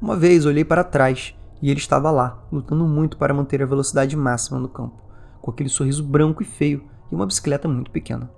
Uma 0.00 0.16
vez 0.16 0.44
olhei 0.44 0.64
para 0.64 0.82
trás 0.82 1.36
e 1.62 1.70
ele 1.70 1.78
estava 1.78 2.10
lá, 2.10 2.42
lutando 2.50 2.84
muito 2.84 3.16
para 3.16 3.32
manter 3.32 3.62
a 3.62 3.66
velocidade 3.66 4.16
máxima 4.16 4.58
no 4.58 4.68
campo, 4.68 5.11
com 5.42 5.50
aquele 5.50 5.68
sorriso 5.68 6.02
branco 6.02 6.42
e 6.42 6.46
feio 6.46 6.88
e 7.10 7.14
uma 7.14 7.26
bicicleta 7.26 7.68
muito 7.68 7.90
pequena. 7.90 8.30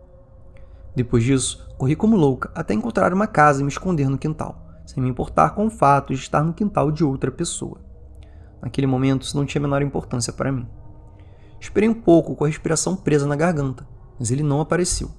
Depois 0.97 1.23
disso, 1.23 1.69
corri 1.79 1.95
como 1.95 2.17
louca 2.17 2.51
até 2.55 2.75
encontrar 2.75 3.13
uma 3.13 3.29
casa 3.29 3.61
e 3.61 3.65
me 3.65 3.71
esconder 3.71 4.09
no 4.09 4.19
quintal 4.19 4.65
sem 4.87 5.03
me 5.03 5.09
importar 5.09 5.51
com 5.51 5.67
o 5.67 5.71
fato 5.71 6.15
de 6.15 6.21
estar 6.21 6.43
no 6.43 6.53
quintal 6.53 6.91
de 6.91 7.05
outra 7.05 7.31
pessoa. 7.31 7.81
Naquele 8.61 8.87
momento, 8.87 9.23
isso 9.23 9.37
não 9.37 9.47
tinha 9.47 9.61
a 9.61 9.63
menor 9.63 9.83
importância 9.83 10.33
para 10.33 10.53
mim. 10.53 10.67
Esperei 11.61 11.89
um 11.89 11.95
pouco 11.95 12.35
com 12.35 12.45
a 12.45 12.47
respiração 12.47 12.97
presa 12.97 13.27
na 13.27 13.37
garganta, 13.37 13.87
mas 14.19 14.31
ele 14.31 14.43
não 14.43 14.61
apareceu. 14.61 15.11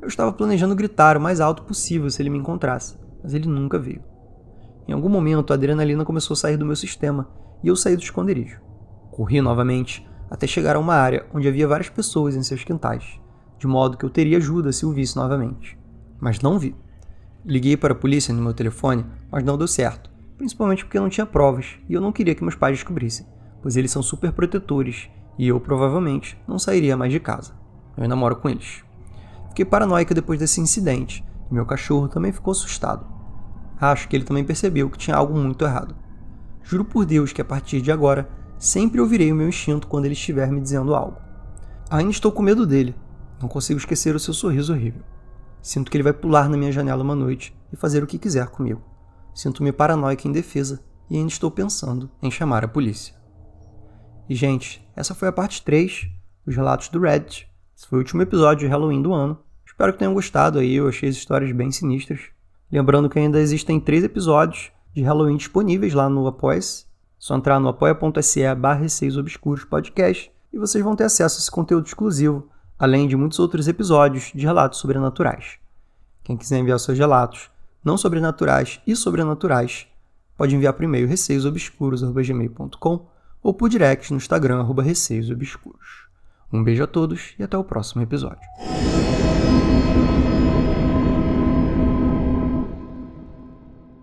Eu 0.00 0.08
estava 0.08 0.32
planejando 0.32 0.74
gritar 0.74 1.16
o 1.16 1.20
mais 1.20 1.40
alto 1.40 1.62
possível 1.62 2.08
se 2.10 2.20
ele 2.20 2.30
me 2.30 2.38
encontrasse, 2.38 2.98
mas 3.22 3.34
ele 3.34 3.48
nunca 3.48 3.78
veio. 3.78 4.02
Em 4.86 4.92
algum 4.92 5.08
momento, 5.08 5.52
a 5.52 5.56
adrenalina 5.56 6.04
começou 6.04 6.34
a 6.34 6.36
sair 6.36 6.56
do 6.56 6.64
meu 6.64 6.76
sistema 6.76 7.28
e 7.62 7.68
eu 7.68 7.76
saí 7.76 7.96
do 7.96 8.02
esconderijo. 8.02 8.60
Corri 9.10 9.40
novamente 9.40 10.06
até 10.30 10.46
chegar 10.46 10.76
a 10.76 10.78
uma 10.78 10.94
área 10.94 11.26
onde 11.34 11.48
havia 11.48 11.66
várias 11.66 11.88
pessoas 11.88 12.36
em 12.36 12.42
seus 12.42 12.62
quintais, 12.62 13.20
de 13.58 13.66
modo 13.66 13.96
que 13.96 14.04
eu 14.04 14.10
teria 14.10 14.38
ajuda 14.38 14.72
se 14.72 14.86
o 14.86 14.92
visse 14.92 15.16
novamente. 15.16 15.76
Mas 16.20 16.40
não 16.40 16.58
vi. 16.58 16.74
Liguei 17.44 17.76
para 17.76 17.92
a 17.92 17.96
polícia 17.96 18.32
no 18.32 18.42
meu 18.42 18.54
telefone, 18.54 19.04
mas 19.30 19.42
não 19.42 19.58
deu 19.58 19.66
certo, 19.66 20.10
principalmente 20.38 20.84
porque 20.84 21.00
não 21.00 21.08
tinha 21.08 21.26
provas 21.26 21.78
e 21.88 21.94
eu 21.94 22.00
não 22.00 22.12
queria 22.12 22.34
que 22.34 22.42
meus 22.42 22.54
pais 22.54 22.76
descobrissem, 22.76 23.26
pois 23.60 23.76
eles 23.76 23.90
são 23.90 24.02
super 24.02 24.32
protetores 24.32 25.10
e 25.38 25.48
eu 25.48 25.58
provavelmente 25.58 26.40
não 26.46 26.58
sairia 26.58 26.96
mais 26.96 27.12
de 27.12 27.18
casa. 27.18 27.54
Eu 27.96 28.04
ainda 28.04 28.14
moro 28.14 28.36
com 28.36 28.48
eles. 28.48 28.84
Fiquei 29.48 29.64
paranoica 29.64 30.14
depois 30.14 30.38
desse 30.38 30.60
incidente 30.60 31.24
e 31.50 31.54
meu 31.54 31.66
cachorro 31.66 32.08
também 32.08 32.30
ficou 32.30 32.52
assustado. 32.52 33.06
Acho 33.80 34.06
que 34.06 34.14
ele 34.14 34.24
também 34.24 34.44
percebeu 34.44 34.90
que 34.90 34.98
tinha 34.98 35.16
algo 35.16 35.36
muito 35.36 35.64
errado. 35.64 35.96
Juro 36.62 36.84
por 36.84 37.04
Deus 37.04 37.32
que 37.32 37.40
a 37.40 37.44
partir 37.44 37.80
de 37.80 37.90
agora 37.90 38.28
sempre 38.60 39.00
ouvirei 39.00 39.32
o 39.32 39.34
meu 39.34 39.48
instinto 39.48 39.86
quando 39.88 40.04
ele 40.04 40.12
estiver 40.12 40.52
me 40.52 40.60
dizendo 40.60 40.94
algo. 40.94 41.16
Ainda 41.90 42.10
estou 42.10 42.30
com 42.30 42.42
medo 42.42 42.66
dele. 42.66 42.94
Não 43.40 43.48
consigo 43.48 43.80
esquecer 43.80 44.14
o 44.14 44.20
seu 44.20 44.34
sorriso 44.34 44.72
horrível. 44.72 45.02
Sinto 45.62 45.90
que 45.90 45.96
ele 45.96 46.04
vai 46.04 46.12
pular 46.12 46.48
na 46.48 46.56
minha 46.56 46.70
janela 46.70 47.02
uma 47.02 47.14
noite 47.14 47.56
e 47.72 47.76
fazer 47.76 48.04
o 48.04 48.06
que 48.06 48.18
quiser 48.18 48.48
comigo. 48.48 48.82
Sinto-me 49.34 49.72
paranoica 49.72 50.26
e 50.26 50.30
indefesa 50.30 50.84
e 51.08 51.16
ainda 51.16 51.32
estou 51.32 51.50
pensando 51.50 52.10
em 52.22 52.30
chamar 52.30 52.64
a 52.64 52.68
polícia. 52.68 53.14
E, 54.28 54.34
gente, 54.34 54.86
essa 54.94 55.14
foi 55.14 55.28
a 55.28 55.32
parte 55.32 55.62
3 55.62 56.08
dos 56.46 56.54
relatos 56.54 56.88
do 56.88 57.00
Reddit. 57.00 57.48
Esse 57.76 57.86
foi 57.86 57.98
o 57.98 58.02
último 58.02 58.22
episódio 58.22 58.66
de 58.68 58.70
Halloween 58.70 59.02
do 59.02 59.12
ano. 59.14 59.38
Espero 59.66 59.92
que 59.92 59.98
tenham 59.98 60.14
gostado 60.14 60.58
aí, 60.58 60.74
eu 60.74 60.86
achei 60.86 61.08
as 61.08 61.16
histórias 61.16 61.50
bem 61.50 61.72
sinistras. 61.72 62.20
Lembrando 62.70 63.08
que 63.08 63.18
ainda 63.18 63.40
existem 63.40 63.80
três 63.80 64.04
episódios 64.04 64.70
de 64.94 65.02
Halloween 65.02 65.36
disponíveis 65.36 65.94
lá 65.94 66.08
no 66.08 66.26
Apoia-se. 66.26 66.89
Só 67.20 67.36
entrar 67.36 67.60
no 67.60 67.68
apoia.se 67.68 68.54
barra 68.54 68.86
Obscuros 69.18 69.64
Podcast 69.64 70.32
e 70.50 70.58
vocês 70.58 70.82
vão 70.82 70.96
ter 70.96 71.04
acesso 71.04 71.36
a 71.36 71.38
esse 71.38 71.50
conteúdo 71.50 71.86
exclusivo 71.86 72.48
além 72.78 73.06
de 73.06 73.14
muitos 73.14 73.38
outros 73.38 73.68
episódios 73.68 74.32
de 74.34 74.46
relatos 74.46 74.78
sobrenaturais. 74.78 75.58
Quem 76.24 76.34
quiser 76.34 76.60
enviar 76.60 76.80
seus 76.80 76.96
relatos, 76.96 77.50
não 77.84 77.98
sobrenaturais 77.98 78.80
e 78.86 78.96
sobrenaturais, 78.96 79.86
pode 80.34 80.56
enviar 80.56 80.72
por 80.72 80.84
e-mail 80.84 81.06
receiosobscuros.gmail.com 81.06 83.06
ou 83.42 83.52
por 83.52 83.68
direct 83.68 84.10
no 84.10 84.16
Instagram, 84.16 84.66
receiosobscuros. 84.82 86.08
Um 86.50 86.64
beijo 86.64 86.82
a 86.82 86.86
todos 86.86 87.34
e 87.38 87.42
até 87.42 87.58
o 87.58 87.64
próximo 87.64 88.02
episódio. 88.02 88.40